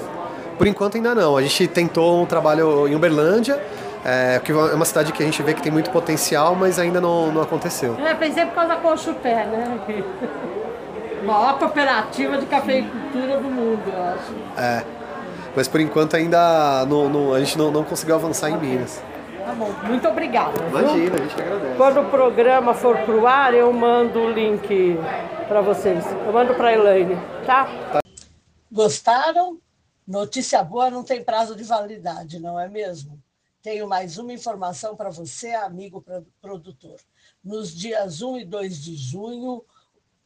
Por 0.60 0.66
enquanto 0.66 0.96
ainda 0.96 1.14
não. 1.14 1.38
A 1.38 1.42
gente 1.42 1.66
tentou 1.66 2.20
um 2.20 2.26
trabalho 2.26 2.86
em 2.86 2.94
Uberlândia, 2.94 3.58
é, 4.04 4.38
que 4.44 4.52
é 4.52 4.54
uma 4.54 4.84
cidade 4.84 5.10
que 5.10 5.22
a 5.22 5.24
gente 5.24 5.42
vê 5.42 5.54
que 5.54 5.62
tem 5.62 5.72
muito 5.72 5.88
potencial, 5.88 6.54
mas 6.54 6.78
ainda 6.78 7.00
não, 7.00 7.32
não 7.32 7.40
aconteceu. 7.40 7.96
Eu 7.98 8.16
pensei 8.16 8.44
por 8.44 8.56
causa 8.56 8.74
da 8.74 8.76
Cochupé, 8.76 9.46
né? 9.46 9.80
Maior 11.24 11.58
cooperativa 11.58 12.36
de 12.36 12.44
cafeicultura 12.44 13.38
do 13.38 13.48
mundo, 13.48 13.82
eu 13.90 14.02
acho. 14.02 14.34
É. 14.58 14.84
Mas 15.56 15.66
por 15.66 15.80
enquanto 15.80 16.16
ainda 16.16 16.84
não, 16.84 17.08
não, 17.08 17.32
a 17.32 17.40
gente 17.40 17.56
não, 17.56 17.70
não 17.70 17.82
conseguiu 17.82 18.16
avançar 18.16 18.52
okay. 18.52 18.68
em 18.68 18.72
Minas. 18.72 19.02
Tá 19.42 19.54
bom, 19.54 19.70
muito 19.84 20.06
obrigada. 20.08 20.62
Imagina, 20.68 21.14
a 21.14 21.18
gente 21.20 21.40
agradece. 21.40 21.74
Quando 21.78 22.00
o 22.02 22.04
programa 22.04 22.74
for 22.74 22.98
pro 22.98 23.26
ar, 23.26 23.54
eu 23.54 23.72
mando 23.72 24.18
o 24.18 24.30
link 24.30 25.00
para 25.48 25.62
vocês. 25.62 26.04
Eu 26.26 26.34
mando 26.34 26.52
para 26.52 26.68
a 26.68 26.72
Elaine, 26.74 27.16
tá? 27.46 27.66
tá? 27.90 28.00
Gostaram? 28.70 29.56
Notícia 30.10 30.60
boa 30.64 30.90
não 30.90 31.04
tem 31.04 31.22
prazo 31.22 31.54
de 31.54 31.62
validade, 31.62 32.40
não 32.40 32.58
é 32.58 32.68
mesmo? 32.68 33.22
Tenho 33.62 33.88
mais 33.88 34.18
uma 34.18 34.32
informação 34.32 34.96
para 34.96 35.08
você, 35.08 35.52
amigo 35.52 36.04
produtor. 36.40 36.98
Nos 37.44 37.72
dias 37.72 38.20
1 38.20 38.38
e 38.38 38.44
2 38.44 38.82
de 38.82 38.96
junho, 38.96 39.64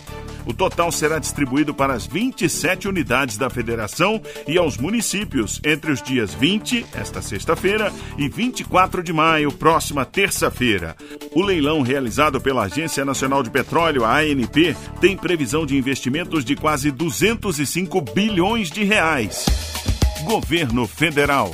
O 0.47 0.53
total 0.53 0.91
será 0.93 1.19
distribuído 1.19 1.73
para 1.73 1.93
as 1.93 2.07
27 2.07 2.87
unidades 2.87 3.37
da 3.37 3.49
federação 3.49 4.21
e 4.47 4.57
aos 4.57 4.77
municípios 4.77 5.59
entre 5.63 5.91
os 5.91 6.01
dias 6.01 6.33
20, 6.33 6.85
esta 6.95 7.21
sexta-feira, 7.21 7.91
e 8.17 8.29
24 8.29 9.03
de 9.03 9.11
maio, 9.11 9.51
próxima 9.51 10.05
terça-feira. 10.05 10.95
O 11.35 11.41
leilão 11.41 11.81
realizado 11.81 12.39
pela 12.39 12.63
Agência 12.63 13.03
Nacional 13.03 13.43
de 13.43 13.49
Petróleo, 13.49 14.05
a 14.05 14.19
ANP, 14.19 14.75
tem 15.01 15.17
previsão 15.17 15.65
de 15.65 15.75
investimentos 15.77 16.45
de 16.45 16.55
quase 16.55 16.91
205 16.91 17.99
bilhões 17.99 18.71
de 18.71 18.85
reais. 18.85 19.45
Governo 20.23 20.87
Federal. 20.87 21.51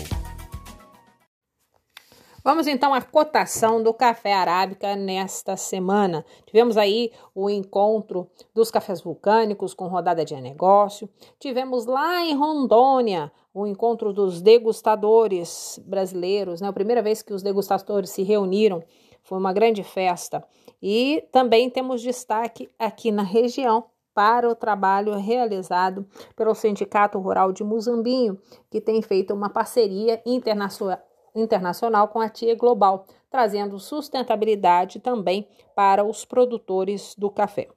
Vamos 2.43 2.67
então 2.67 2.93
à 2.93 3.01
cotação 3.01 3.81
do 3.81 3.93
café 3.93 4.33
arábica 4.33 4.97
nesta 4.97 5.55
semana. 5.55 6.25
Tivemos 6.45 6.75
aí 6.75 7.09
o 7.33 7.49
encontro 7.49 8.29
dos 8.53 8.69
cafés 8.69 8.99
vulcânicos 8.99 9.73
com 9.73 9.87
rodada 9.87 10.25
de 10.25 10.35
negócio. 10.35 11.07
Tivemos 11.39 11.85
lá 11.85 12.21
em 12.21 12.35
Rondônia 12.35 13.31
o 13.53 13.65
encontro 13.65 14.11
dos 14.11 14.41
degustadores 14.41 15.79
brasileiros, 15.85 16.59
né? 16.59 16.67
A 16.67 16.73
primeira 16.73 17.01
vez 17.01 17.21
que 17.21 17.33
os 17.33 17.41
degustadores 17.41 18.09
se 18.09 18.23
reuniram, 18.23 18.83
foi 19.23 19.37
uma 19.37 19.53
grande 19.53 19.81
festa. 19.81 20.43
E 20.81 21.25
também 21.31 21.69
temos 21.69 22.01
destaque 22.01 22.69
aqui 22.77 23.09
na 23.09 23.23
região 23.23 23.85
para 24.13 24.49
o 24.49 24.55
trabalho 24.55 25.15
realizado 25.15 26.05
pelo 26.35 26.53
Sindicato 26.53 27.17
Rural 27.19 27.53
de 27.53 27.63
Muzambinho, 27.63 28.37
que 28.69 28.81
tem 28.81 29.01
feito 29.01 29.33
uma 29.33 29.49
parceria 29.49 30.21
internacional 30.25 30.99
internacional 31.35 32.07
com 32.07 32.19
a 32.19 32.29
TIA 32.29 32.55
Global, 32.55 33.05
trazendo 33.29 33.79
sustentabilidade 33.79 34.99
também 34.99 35.47
para 35.75 36.03
os 36.03 36.25
produtores 36.25 37.15
do 37.17 37.29
café. 37.29 37.67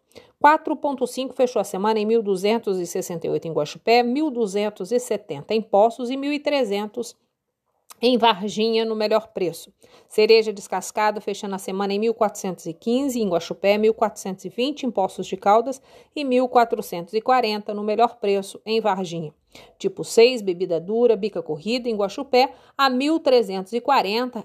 4,5 0.43 1.33
fechou 1.35 1.61
a 1.61 1.65
semana 1.65 1.99
em 1.99 2.07
1.268 2.07 3.45
em 3.47 3.53
Guaxupé, 3.53 4.03
1.270 4.03 5.45
em 5.51 5.63
Poços 5.63 6.11
e 6.11 6.17
1.300 6.17 7.15
em 8.01 8.19
Varginha 8.19 8.85
no 8.85 8.95
melhor 8.95 9.29
preço. 9.29 9.73
Cereja 10.09 10.53
descascada 10.53 11.21
fechando 11.21 11.55
a 11.55 11.59
semana 11.59 11.95
em 11.95 12.01
1.415 12.01 13.17
em 13.17 13.29
Guaxupé, 13.29 13.79
1.420 13.79 14.85
em 14.85 14.91
Poços 14.91 15.27
de 15.27 15.37
Caldas 15.37 15.81
e 16.15 16.25
1.440 16.25 17.69
no 17.73 17.83
melhor 17.83 18.17
preço 18.17 18.61
em 18.65 18.81
Varginha. 18.81 19.33
Tipo 19.79 20.05
6, 20.05 20.43
bebida 20.43 20.81
dura, 20.81 21.17
bica 21.17 21.43
corrida 21.43 21.89
em 21.89 21.97
Guaxupé 21.97 22.53
a 22.77 22.91
1.340 22.91 24.45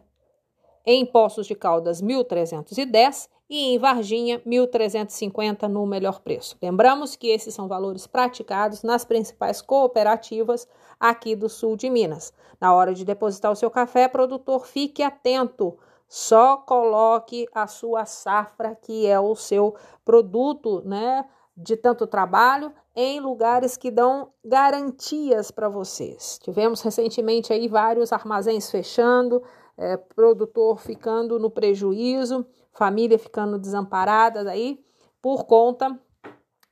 em 0.86 1.06
Poços 1.06 1.48
de 1.48 1.56
Caldas 1.56 2.02
1.310 2.02 3.30
e 3.50 3.74
em 3.74 3.78
Varginha 3.78 4.40
1.350 4.48 5.68
no 5.68 5.86
melhor 5.86 6.22
preço. 6.22 6.58
Lembramos 6.62 7.16
que 7.16 7.28
esses 7.28 7.54
são 7.54 7.68
valores 7.68 8.08
praticados 8.08 8.82
nas 8.82 9.04
principais 9.04 9.62
cooperativas 9.62 10.68
aqui 11.00 11.36
do 11.36 11.50
sul 11.50 11.76
de 11.76 11.90
Minas. 11.90 12.34
Na 12.60 12.74
hora 12.74 12.94
de 12.94 13.04
depositar 13.04 13.52
o 13.52 13.56
seu 13.56 13.70
café, 13.70 14.08
produtor, 14.08 14.66
fique 14.66 15.04
atento. 15.04 15.78
Só 16.08 16.58
coloque 16.58 17.48
a 17.54 17.68
sua 17.68 18.06
safra, 18.06 18.76
que 18.76 19.06
é 19.06 19.20
o 19.20 19.36
seu 19.36 19.76
produto, 20.04 20.82
né, 20.86 21.26
de 21.56 21.76
tanto 21.76 22.08
trabalho, 22.08 22.74
em 22.96 23.20
lugares 23.20 23.78
que 23.78 23.90
dão 23.90 24.32
garantias 24.44 25.52
para 25.52 25.70
vocês. 25.70 26.40
Tivemos 26.42 26.82
recentemente 26.82 27.54
aí 27.54 27.68
vários 27.68 28.12
armazéns 28.12 28.70
fechando, 28.70 29.42
é, 29.78 29.98
produtor 29.98 30.80
ficando 30.80 31.40
no 31.40 31.50
prejuízo 31.50 32.46
família 32.72 33.20
ficando 33.20 33.60
desamparada 33.60 34.50
aí 34.50 34.84
por 35.22 35.46
conta 35.46 36.00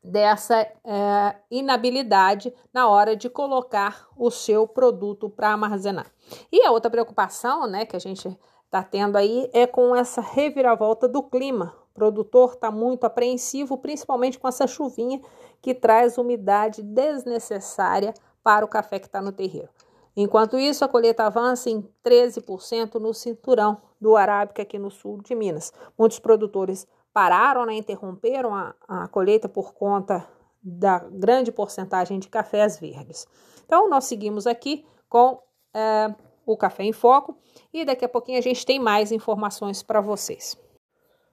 dessa 0.04 0.62
é, 0.62 1.36
inabilidade 1.52 2.54
na 2.74 2.88
hora 2.88 3.16
de 3.16 3.30
colocar 3.30 4.08
o 4.16 4.32
seu 4.32 4.68
produto 4.68 5.30
para 5.30 5.52
armazenar. 5.52 6.08
E 6.52 6.64
a 6.64 6.72
outra 6.72 6.90
preocupação, 6.90 7.68
né, 7.68 7.86
que 7.86 7.96
a 7.96 8.00
gente 8.00 8.28
está 8.66 8.82
tendo 8.82 9.18
aí 9.18 9.50
é 9.54 9.68
com 9.68 9.96
essa 9.96 10.22
reviravolta 10.22 11.08
do 11.08 11.22
clima. 11.22 11.76
O 11.92 11.94
produtor 11.94 12.54
está 12.54 12.72
muito 12.72 13.04
apreensivo, 13.04 13.78
principalmente 13.78 14.40
com 14.40 14.48
essa 14.48 14.66
chuvinha 14.66 15.20
que 15.62 15.74
traz 15.74 16.18
umidade 16.18 16.82
desnecessária 16.82 18.14
para 18.44 18.66
o 18.66 18.68
café 18.68 19.00
que 19.00 19.08
está 19.08 19.22
no 19.22 19.32
terreiro. 19.32 19.70
Enquanto 20.16 20.58
isso, 20.58 20.84
a 20.84 20.88
colheita 20.88 21.24
avança 21.24 21.70
em 21.70 21.88
13% 22.04 22.96
no 22.96 23.14
cinturão 23.14 23.78
do 24.02 24.18
Arábica 24.18 24.62
aqui 24.62 24.78
no 24.78 24.90
sul 24.90 25.22
de 25.22 25.36
Minas. 25.36 25.72
Muitos 25.98 26.20
produtores 26.20 26.88
pararam, 27.14 27.66
né, 27.66 27.76
interromperam 27.76 28.54
a, 28.54 28.76
a 28.88 29.08
colheita 29.08 29.48
por 29.48 29.74
conta 29.74 30.28
da 30.62 31.00
grande 31.00 31.52
porcentagem 31.52 32.20
de 32.20 32.28
cafés 32.28 32.80
verdes. 32.80 33.28
Então, 33.66 33.90
nós 33.90 34.06
seguimos 34.06 34.46
aqui 34.46 34.86
com 35.08 35.42
é, 35.74 36.14
o 36.46 36.58
Café 36.58 36.84
em 36.84 36.92
Foco 36.92 37.38
e 37.72 37.86
daqui 37.86 38.04
a 38.04 38.10
pouquinho 38.10 38.40
a 38.40 38.42
gente 38.42 38.66
tem 38.66 38.80
mais 38.80 39.12
informações 39.12 39.82
para 39.84 40.02
vocês. 40.02 40.58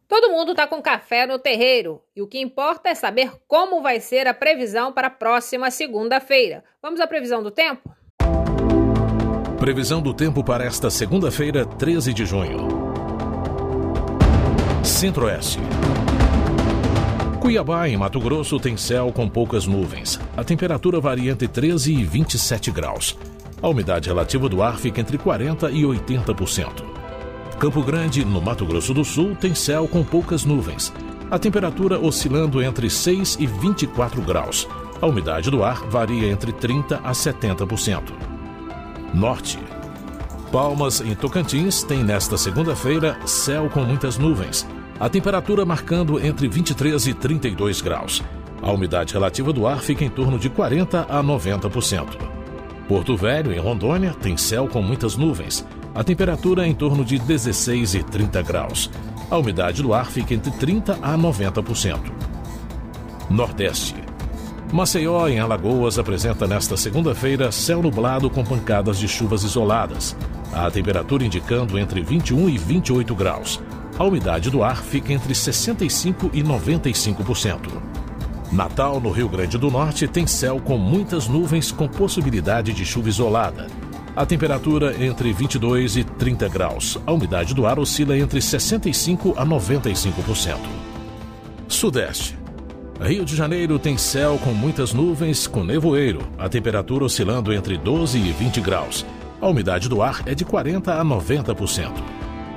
Todo 0.09 0.31
mundo 0.31 0.53
está 0.53 0.69
com 0.69 0.81
café 0.81 1.27
no 1.27 1.39
terreiro 1.39 2.01
e 2.15 2.23
o 2.23 2.29
que 2.29 2.39
importa 2.39 2.89
é 2.89 2.95
saber 2.95 3.33
como 3.49 3.83
vai 3.83 3.99
ser 3.99 4.29
a 4.29 4.35
previsão 4.35 4.93
para 4.93 5.09
a 5.09 5.11
próxima 5.11 5.69
segunda-feira. 5.71 6.63
Vamos 6.81 7.01
à 7.01 7.07
previsão 7.09 7.43
do 7.43 7.51
tempo? 7.51 7.91
Previsão 9.59 10.01
do 10.01 10.15
tempo 10.15 10.45
para 10.45 10.65
esta 10.65 10.91
segunda-feira, 10.91 11.67
13 11.67 12.13
de 12.15 12.25
junho. 12.25 12.69
Centro-Oeste. 14.85 15.59
Cuiabá, 17.41 17.89
em 17.89 17.97
Mato 17.97 18.21
Grosso, 18.21 18.61
tem 18.61 18.77
céu 18.77 19.13
com 19.13 19.29
poucas 19.29 19.67
nuvens. 19.67 20.21
A 20.37 20.45
temperatura 20.45 21.01
varia 21.01 21.33
entre 21.33 21.49
13 21.49 21.93
e 21.93 22.05
27 22.05 22.71
graus. 22.71 23.19
A 23.61 23.69
umidade 23.69 24.09
relativa 24.09 24.49
do 24.49 24.63
ar 24.63 24.79
fica 24.79 25.01
entre 25.01 25.19
40% 25.19 25.73
e 25.73 25.83
80%. 25.83 26.96
Campo 27.59 27.83
Grande, 27.83 28.23
no 28.23 28.41
Mato 28.41 28.67
Grosso 28.67 28.93
do 28.93 29.03
Sul, 29.03 29.35
tem 29.35 29.55
céu 29.55 29.89
com 29.89 30.05
poucas 30.05 30.45
nuvens. 30.45 30.93
A 31.31 31.39
temperatura 31.39 31.99
oscilando 31.99 32.63
entre 32.63 32.91
6 32.91 33.39
e 33.41 33.47
24 33.47 34.21
graus. 34.21 34.69
A 35.01 35.07
umidade 35.07 35.51
do 35.51 35.65
ar 35.65 35.83
varia 35.89 36.29
entre 36.29 36.53
30% 36.53 37.01
a 37.03 37.13
70%. 37.13 38.03
Norte. 39.15 39.59
Palmas, 40.53 41.01
em 41.01 41.15
Tocantins, 41.15 41.83
tem 41.83 42.05
nesta 42.05 42.37
segunda-feira 42.37 43.19
céu 43.27 43.71
com 43.71 43.81
muitas 43.81 44.19
nuvens. 44.19 44.67
A 45.01 45.09
temperatura 45.09 45.65
marcando 45.65 46.21
entre 46.25 46.49
23 46.49 47.07
e 47.07 47.15
32 47.15 47.81
graus. 47.81 48.23
A 48.61 48.71
umidade 48.71 49.15
relativa 49.15 49.51
do 49.51 49.67
ar 49.67 49.81
fica 49.81 50.05
em 50.05 50.11
torno 50.11 50.39
de 50.39 50.51
40 50.51 51.07
a 51.09 51.23
90%. 51.23 52.07
Porto 52.87 53.17
Velho, 53.17 53.53
em 53.53 53.59
Rondônia, 53.59 54.15
tem 54.21 54.37
céu 54.37 54.69
com 54.69 54.83
muitas 54.83 55.17
nuvens. 55.17 55.67
A 55.97 56.05
temperatura 56.05 56.67
é 56.67 56.69
em 56.69 56.75
torno 56.75 57.03
de 57.03 57.19
16 57.19 57.95
e 57.95 58.03
30 58.03 58.43
graus. 58.43 58.91
A 59.31 59.39
umidade 59.39 59.83
do 59.83 59.95
ar 59.95 60.11
fica 60.11 60.35
entre 60.35 60.51
30 60.51 60.99
a 61.01 61.17
90%. 61.17 62.13
Nordeste. 63.31 63.95
Maceió, 64.71 65.27
em 65.27 65.41
Alagoas, 65.41 65.99
apresenta 65.99 66.47
nesta 66.47 66.77
segunda-feira 66.77 67.51
céu 67.51 67.81
nublado 67.81 68.29
com 68.29 68.45
pancadas 68.45 68.99
de 68.99 69.09
chuvas 69.09 69.43
isoladas. 69.43 70.15
A 70.53 70.71
temperatura 70.71 71.25
indicando 71.25 71.79
entre 71.79 72.03
21 72.03 72.51
e 72.51 72.59
28 72.59 73.15
graus. 73.15 73.59
A 73.99 74.05
umidade 74.05 74.51
do 74.51 74.63
ar 74.63 74.83
fica 74.83 75.15
entre 75.15 75.35
65 75.35 76.31
e 76.35 76.43
95%. 76.43 77.71
Natal, 78.53 79.01
no 79.01 79.11
Rio 79.11 79.31
Grande 79.31 79.57
do 79.57 79.71
Norte, 79.71 80.07
tem 80.07 80.27
céu 80.27 80.61
com 80.61 80.77
muitas 80.77 81.27
nuvens 81.27 81.73
com 81.73 81.89
possibilidade 81.89 82.75
de 82.75 82.85
chuva 82.85 83.09
isolada. 83.09 83.67
A 84.17 84.25
temperatura 84.25 84.97
entre 85.05 85.31
22 85.31 85.99
e 85.99 86.03
30 86.03 86.49
graus. 86.49 86.99
A 87.07 87.13
umidade 87.13 87.55
do 87.55 87.67
ar 87.67 87.79
oscila 87.79 88.17
entre 88.17 88.41
65 88.41 89.35
a 89.37 89.45
95%. 89.45 90.57
Sudeste. 91.69 92.39
Rio 92.99 93.27
de 93.27 93.37
Janeiro 93.37 93.79
tem 93.79 93.99
céu 93.99 94.41
com 94.43 94.55
muitas 94.55 94.95
nuvens 94.95 95.47
com 95.47 95.63
nevoeiro. 95.63 96.21
A 96.39 96.49
temperatura 96.49 97.05
oscilando 97.05 97.53
entre 97.53 97.77
12 97.77 98.17
e 98.17 98.33
20 98.33 98.59
graus. 98.63 99.05
A 99.39 99.49
umidade 99.49 99.87
do 99.87 100.01
ar 100.01 100.23
é 100.25 100.35
de 100.35 100.47
40 100.47 100.95
a 100.95 101.05
90%. 101.05 101.93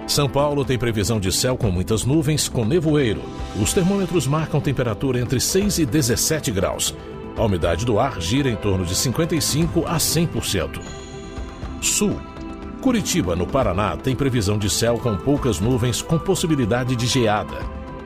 São 0.07 0.29
Paulo 0.29 0.63
tem 0.63 0.77
previsão 0.77 1.19
de 1.19 1.29
céu 1.29 1.57
com 1.57 1.69
muitas 1.69 2.05
nuvens, 2.05 2.47
com 2.47 2.63
nevoeiro. 2.63 3.21
Os 3.61 3.73
termômetros 3.73 4.25
marcam 4.25 4.61
temperatura 4.61 5.19
entre 5.19 5.41
6 5.41 5.79
e 5.79 5.85
17 5.85 6.51
graus. 6.51 6.95
A 7.35 7.43
umidade 7.43 7.85
do 7.85 7.99
ar 7.99 8.21
gira 8.21 8.49
em 8.49 8.55
torno 8.55 8.85
de 8.85 8.95
55 8.95 9.83
a 9.85 9.97
100%. 9.97 11.08
Sul. 11.81 12.19
Curitiba, 12.81 13.35
no 13.35 13.45
Paraná, 13.45 13.97
tem 13.97 14.15
previsão 14.15 14.57
de 14.57 14.69
céu 14.69 14.97
com 14.97 15.15
poucas 15.17 15.59
nuvens, 15.59 16.01
com 16.01 16.17
possibilidade 16.17 16.95
de 16.95 17.05
geada. 17.05 17.57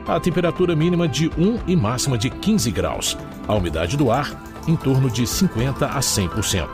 A 0.06 0.18
temperatura 0.18 0.74
mínima 0.74 1.06
de 1.06 1.28
1 1.38 1.60
e 1.66 1.76
máxima 1.76 2.18
de 2.18 2.28
15 2.28 2.70
graus. 2.70 3.16
A 3.46 3.54
umidade 3.54 3.96
do 3.96 4.10
ar 4.10 4.30
em 4.66 4.76
torno 4.76 5.08
de 5.10 5.26
50 5.26 5.86
a 5.86 6.00
100%. 6.00 6.68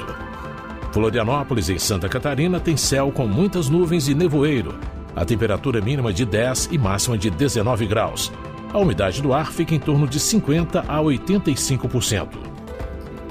Florianópolis, 0.93 1.69
em 1.69 1.79
Santa 1.79 2.09
Catarina, 2.09 2.59
tem 2.59 2.77
céu 2.77 3.13
com 3.13 3.27
muitas 3.27 3.69
nuvens 3.69 4.09
e 4.09 4.15
nevoeiro. 4.15 4.75
A 5.15 5.25
temperatura 5.25 5.81
mínima 5.81 6.13
de 6.13 6.25
10 6.25 6.71
e 6.73 6.79
máxima 6.79 7.17
de 7.17 7.31
19 7.31 7.87
graus. 7.87 8.33
A 8.73 8.79
umidade 8.79 9.21
do 9.21 9.33
ar 9.33 9.53
fica 9.53 9.75
em 9.75 9.79
torno 9.79 10.07
de 10.07 10.19
50 10.19 10.81
a 10.81 10.99
85%. 10.99 12.50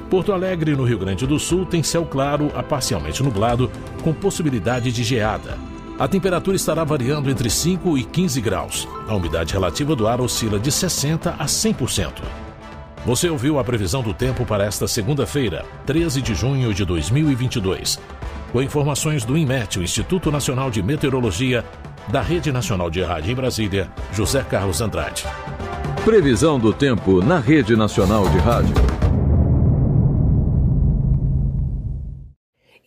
Porto 0.10 0.34
Alegre, 0.34 0.76
no 0.76 0.84
Rio 0.84 0.98
Grande 0.98 1.28
do 1.28 1.40
Sul, 1.40 1.66
tem 1.66 1.84
céu 1.84 2.06
claro 2.06 2.52
a 2.56 2.64
parcialmente 2.64 3.22
nublado, 3.22 3.72
com 4.04 4.14
possibilidade 4.14 4.92
de 4.92 5.04
geada. 5.04 5.58
A 6.00 6.08
temperatura 6.08 6.56
estará 6.56 6.84
variando 6.84 7.30
entre 7.30 7.50
5 7.50 7.98
e 7.98 8.04
15 8.04 8.42
graus. 8.42 8.88
A 9.08 9.14
umidade 9.14 9.54
relativa 9.54 9.96
do 9.96 10.08
ar 10.08 10.20
oscila 10.22 10.60
de 10.60 10.72
60 10.72 11.36
a 11.38 11.46
100%. 11.46 12.14
Você 13.06 13.30
ouviu 13.30 13.60
a 13.60 13.64
previsão 13.64 14.02
do 14.02 14.14
tempo 14.14 14.46
para 14.46 14.66
esta 14.66 14.88
segunda-feira, 14.88 15.66
13 15.86 16.22
de 16.22 16.34
junho 16.34 16.74
de 16.74 16.84
2022 16.84 18.00
com 18.52 18.62
informações 18.62 19.24
do 19.24 19.38
INMET, 19.38 19.80
o 19.80 19.84
Instituto 19.84 20.32
Nacional 20.32 20.70
de 20.70 20.82
Meteorologia, 20.82 21.64
da 22.08 22.22
Rede 22.22 22.52
Nacional 22.52 22.90
de 22.90 23.02
Rádio 23.02 23.32
em 23.32 23.36
Brasília, 23.36 23.90
José 24.14 24.44
Carlos 24.44 24.82
Andrade. 24.82 25.26
Previsão 26.04 26.60
do 26.60 26.74
tempo 26.74 27.24
na 27.24 27.40
Rede 27.40 27.76
Nacional 27.76 28.28
de 28.30 28.38
Rádio. 28.40 28.89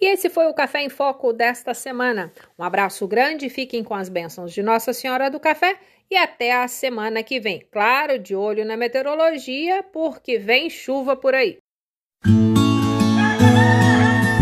E 0.02 0.06
esse 0.06 0.28
foi 0.28 0.46
o 0.46 0.52
Café 0.52 0.82
em 0.82 0.88
Foco 0.88 1.32
desta 1.32 1.72
semana. 1.72 2.32
Um 2.58 2.64
abraço 2.64 3.06
grande, 3.06 3.48
fiquem 3.48 3.84
com 3.84 3.94
as 3.94 4.08
bênçãos 4.08 4.52
de 4.52 4.60
Nossa 4.60 4.92
Senhora 4.92 5.30
do 5.30 5.38
Café 5.38 5.76
e 6.10 6.16
até 6.16 6.60
a 6.60 6.66
semana 6.66 7.22
que 7.22 7.38
vem. 7.38 7.64
Claro, 7.70 8.18
de 8.18 8.34
olho 8.34 8.64
na 8.64 8.76
meteorologia, 8.76 9.80
porque 9.92 10.40
vem 10.40 10.68
chuva 10.68 11.14
por 11.14 11.36
aí. 11.36 11.58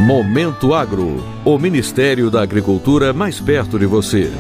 Momento 0.07 0.73
Agro, 0.73 1.23
o 1.44 1.59
Ministério 1.59 2.31
da 2.31 2.42
Agricultura 2.42 3.12
mais 3.12 3.38
perto 3.38 3.79
de 3.79 3.85
você. 3.85 4.31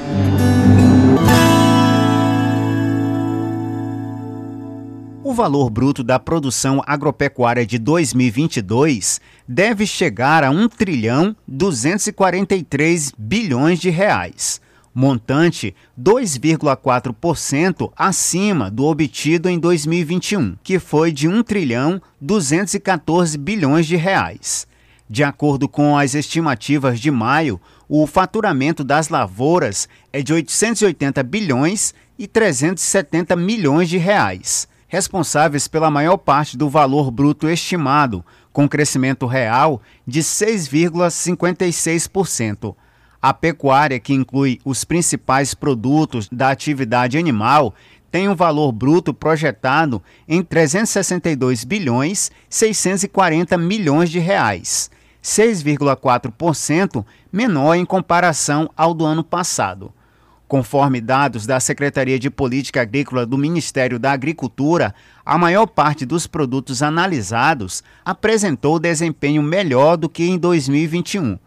O 5.30 5.32
valor 5.32 5.70
bruto 5.70 6.02
da 6.02 6.18
produção 6.18 6.82
agropecuária 6.84 7.64
de 7.64 7.78
2022 7.78 9.20
deve 9.52 9.84
chegar 9.84 10.44
a 10.44 10.50
1 10.52 10.68
trilhão 10.68 11.34
243 11.48 13.12
bilhões 13.18 13.80
de 13.80 13.90
reais, 13.90 14.60
montante 14.94 15.74
2,4% 16.00 17.90
acima 17.96 18.70
do 18.70 18.84
obtido 18.84 19.48
em 19.48 19.58
2021, 19.58 20.54
que 20.62 20.78
foi 20.78 21.10
de 21.10 21.26
1 21.26 21.42
trilhão 21.42 22.00
214 22.20 23.36
bilhões 23.36 23.88
de 23.88 23.96
reais. 23.96 24.68
De 25.08 25.24
acordo 25.24 25.68
com 25.68 25.98
as 25.98 26.14
estimativas 26.14 27.00
de 27.00 27.10
maio, 27.10 27.60
o 27.88 28.06
faturamento 28.06 28.84
das 28.84 29.08
lavouras 29.08 29.88
é 30.12 30.22
de 30.22 30.32
880 30.32 31.24
bilhões 31.24 31.92
e 32.16 32.28
370 32.28 33.34
milhões 33.34 33.88
de 33.88 33.98
reais, 33.98 34.68
responsáveis 34.86 35.66
pela 35.66 35.90
maior 35.90 36.18
parte 36.18 36.56
do 36.56 36.68
valor 36.68 37.10
bruto 37.10 37.48
estimado, 37.48 38.24
com 38.52 38.68
crescimento 38.68 39.26
real 39.26 39.80
de 40.06 40.20
6,56%. 40.20 42.76
A 43.22 43.34
pecuária, 43.34 44.00
que 44.00 44.14
inclui 44.14 44.58
os 44.64 44.82
principais 44.84 45.52
produtos 45.54 46.28
da 46.30 46.50
atividade 46.50 47.18
animal, 47.18 47.74
tem 48.10 48.28
um 48.28 48.34
valor 48.34 48.72
bruto 48.72 49.14
projetado 49.14 50.02
em 50.26 50.42
362 50.42 51.64
bilhões 51.64 52.30
640 52.48 53.56
milhões 53.56 54.10
de 54.10 54.18
reais 54.18 54.90
6,4% 55.22 57.04
menor 57.30 57.74
em 57.74 57.84
comparação 57.84 58.70
ao 58.76 58.94
do 58.94 59.04
ano 59.04 59.22
passado. 59.22 59.92
Conforme 60.48 61.00
dados 61.00 61.46
da 61.46 61.60
Secretaria 61.60 62.18
de 62.18 62.28
Política 62.28 62.80
Agrícola 62.80 63.24
do 63.24 63.38
Ministério 63.38 63.98
da 63.98 64.10
Agricultura, 64.10 64.94
a 65.24 65.38
maior 65.38 65.66
parte 65.66 66.04
dos 66.04 66.26
produtos 66.26 66.82
analisados 66.82 67.82
apresentou 68.04 68.78
desempenho 68.78 69.42
melhor 69.42 69.96
do 69.96 70.08
que 70.08 70.24
em 70.24 70.38
2021. 70.38 71.38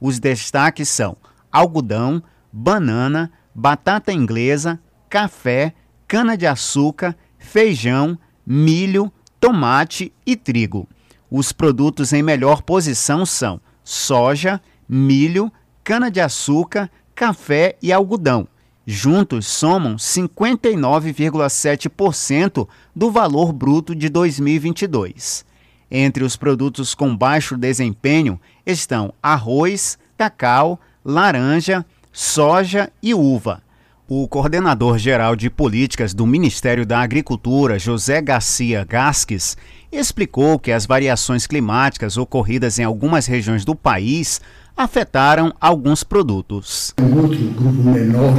Os 0.00 0.18
destaques 0.18 0.88
são 0.88 1.16
algodão, 1.50 2.22
banana, 2.52 3.30
batata 3.54 4.12
inglesa, 4.12 4.80
café, 5.08 5.74
cana-de-açúcar, 6.06 7.16
feijão, 7.38 8.18
milho, 8.46 9.12
tomate 9.38 10.12
e 10.26 10.36
trigo. 10.36 10.88
Os 11.30 11.52
produtos 11.52 12.12
em 12.12 12.22
melhor 12.22 12.62
posição 12.62 13.24
são 13.24 13.60
soja, 13.84 14.60
milho, 14.88 15.52
cana-de-açúcar, 15.84 16.90
café 17.14 17.76
e 17.82 17.92
algodão. 17.92 18.48
Juntos 18.92 19.46
somam 19.46 19.94
59,7% 19.94 22.66
do 22.94 23.08
valor 23.08 23.52
bruto 23.52 23.94
de 23.94 24.08
2022. 24.08 25.44
Entre 25.88 26.24
os 26.24 26.34
produtos 26.34 26.92
com 26.92 27.16
baixo 27.16 27.56
desempenho 27.56 28.40
estão 28.66 29.14
arroz, 29.22 29.96
cacau, 30.18 30.76
laranja, 31.04 31.86
soja 32.10 32.90
e 33.00 33.14
uva. 33.14 33.62
O 34.08 34.26
coordenador 34.26 34.98
geral 34.98 35.36
de 35.36 35.48
políticas 35.48 36.12
do 36.12 36.26
Ministério 36.26 36.84
da 36.84 36.98
Agricultura, 36.98 37.78
José 37.78 38.20
Garcia 38.20 38.84
Gasques, 38.84 39.56
explicou 39.92 40.58
que 40.58 40.72
as 40.72 40.84
variações 40.84 41.46
climáticas 41.46 42.16
ocorridas 42.16 42.80
em 42.80 42.82
algumas 42.82 43.26
regiões 43.26 43.64
do 43.64 43.76
país 43.76 44.40
afetaram 44.76 45.54
alguns 45.60 46.02
produtos. 46.02 46.92
Um 47.00 47.22
outro 47.22 47.44
grupo 47.50 47.84
menor, 47.84 48.34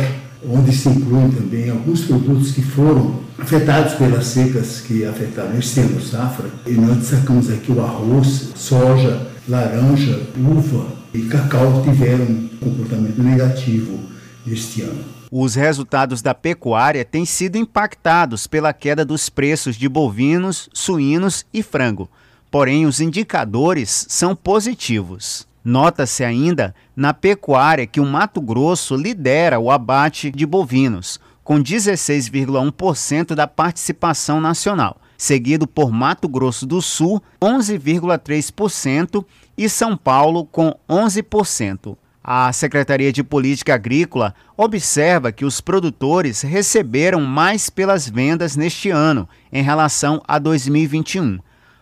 onde 0.47 0.75
se 0.75 0.89
incluem 0.89 1.29
também 1.31 1.69
alguns 1.69 2.05
produtos 2.05 2.51
que 2.51 2.61
foram 2.61 3.19
afetados 3.37 3.93
pelas 3.93 4.25
secas 4.25 4.81
que 4.81 5.05
afetaram 5.05 5.57
este 5.57 5.79
ano 5.79 6.01
safra, 6.01 6.49
e 6.65 6.71
nós 6.71 6.97
destacamos 6.97 7.49
aqui 7.49 7.71
o 7.71 7.81
arroz, 7.81 8.49
soja, 8.55 9.27
laranja, 9.47 10.21
uva 10.37 10.85
e 11.13 11.23
cacau 11.23 11.81
tiveram 11.83 12.25
um 12.25 12.49
comportamento 12.59 13.21
negativo 13.21 13.99
este 14.47 14.83
ano. 14.83 15.03
Os 15.31 15.55
resultados 15.55 16.21
da 16.21 16.33
pecuária 16.33 17.05
têm 17.05 17.25
sido 17.25 17.57
impactados 17.57 18.47
pela 18.47 18.73
queda 18.73 19.05
dos 19.05 19.29
preços 19.29 19.75
de 19.75 19.87
bovinos, 19.87 20.69
suínos 20.73 21.45
e 21.53 21.63
frango. 21.63 22.09
Porém, 22.49 22.85
os 22.85 22.99
indicadores 22.99 24.05
são 24.09 24.35
positivos. 24.35 25.47
Nota-se 25.63 26.23
ainda 26.23 26.73
na 26.95 27.13
pecuária 27.13 27.85
que 27.85 27.99
o 27.99 28.05
Mato 28.05 28.41
Grosso 28.41 28.95
lidera 28.95 29.59
o 29.59 29.69
abate 29.69 30.31
de 30.31 30.45
bovinos, 30.45 31.19
com 31.43 31.61
16,1% 31.61 33.35
da 33.35 33.47
participação 33.47 34.41
nacional, 34.41 34.97
seguido 35.17 35.67
por 35.67 35.91
Mato 35.91 36.27
Grosso 36.27 36.65
do 36.65 36.81
Sul, 36.81 37.21
11,3%, 37.41 39.23
e 39.57 39.69
São 39.69 39.95
Paulo, 39.95 40.45
com 40.45 40.75
11%. 40.89 41.95
A 42.23 42.53
Secretaria 42.53 43.11
de 43.11 43.23
Política 43.23 43.73
Agrícola 43.73 44.35
observa 44.55 45.31
que 45.31 45.43
os 45.43 45.59
produtores 45.59 46.41
receberam 46.41 47.21
mais 47.21 47.69
pelas 47.69 48.07
vendas 48.07 48.55
neste 48.55 48.91
ano 48.91 49.27
em 49.51 49.63
relação 49.63 50.21
a 50.27 50.37
2021. 50.37 51.39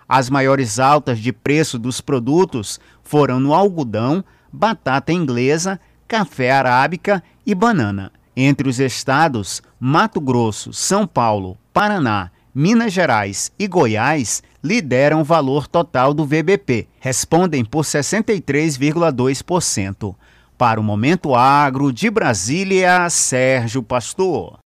As 0.10 0.28
maiores 0.28 0.80
altas 0.80 1.20
de 1.20 1.32
preço 1.32 1.78
dos 1.78 2.02
produtos 2.02 2.80
foram 3.04 3.40
no 3.40 3.54
algodão, 3.54 4.24
batata 4.52 5.14
inglesa, 5.14 5.80
café 6.08 6.52
arábica 6.52 7.22
e 7.46 7.54
banana. 7.54 8.12
Entre 8.36 8.68
os 8.68 8.80
estados, 8.80 9.62
Mato 9.80 10.20
Grosso, 10.20 10.74
São 10.74 11.06
Paulo, 11.06 11.60
Paraná, 11.72 12.32
Minas 12.56 12.92
Gerais 12.92 13.52
e 13.60 13.68
Goiás 13.68 14.42
lideram 14.64 15.22
o 15.22 15.24
valor 15.24 15.68
total 15.68 16.12
do 16.14 16.26
VBP, 16.26 16.88
respondem 17.00 17.64
por 17.64 17.84
63,2%. 17.84 20.16
Para 20.58 20.80
o 20.80 20.84
Momento 20.84 21.36
Agro 21.36 21.94
de 21.94 22.10
Brasília, 22.10 23.08
Sérgio 23.10 23.84
Pastor. 23.84 24.58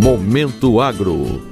Momento 0.00 0.80
Agro. 0.80 1.51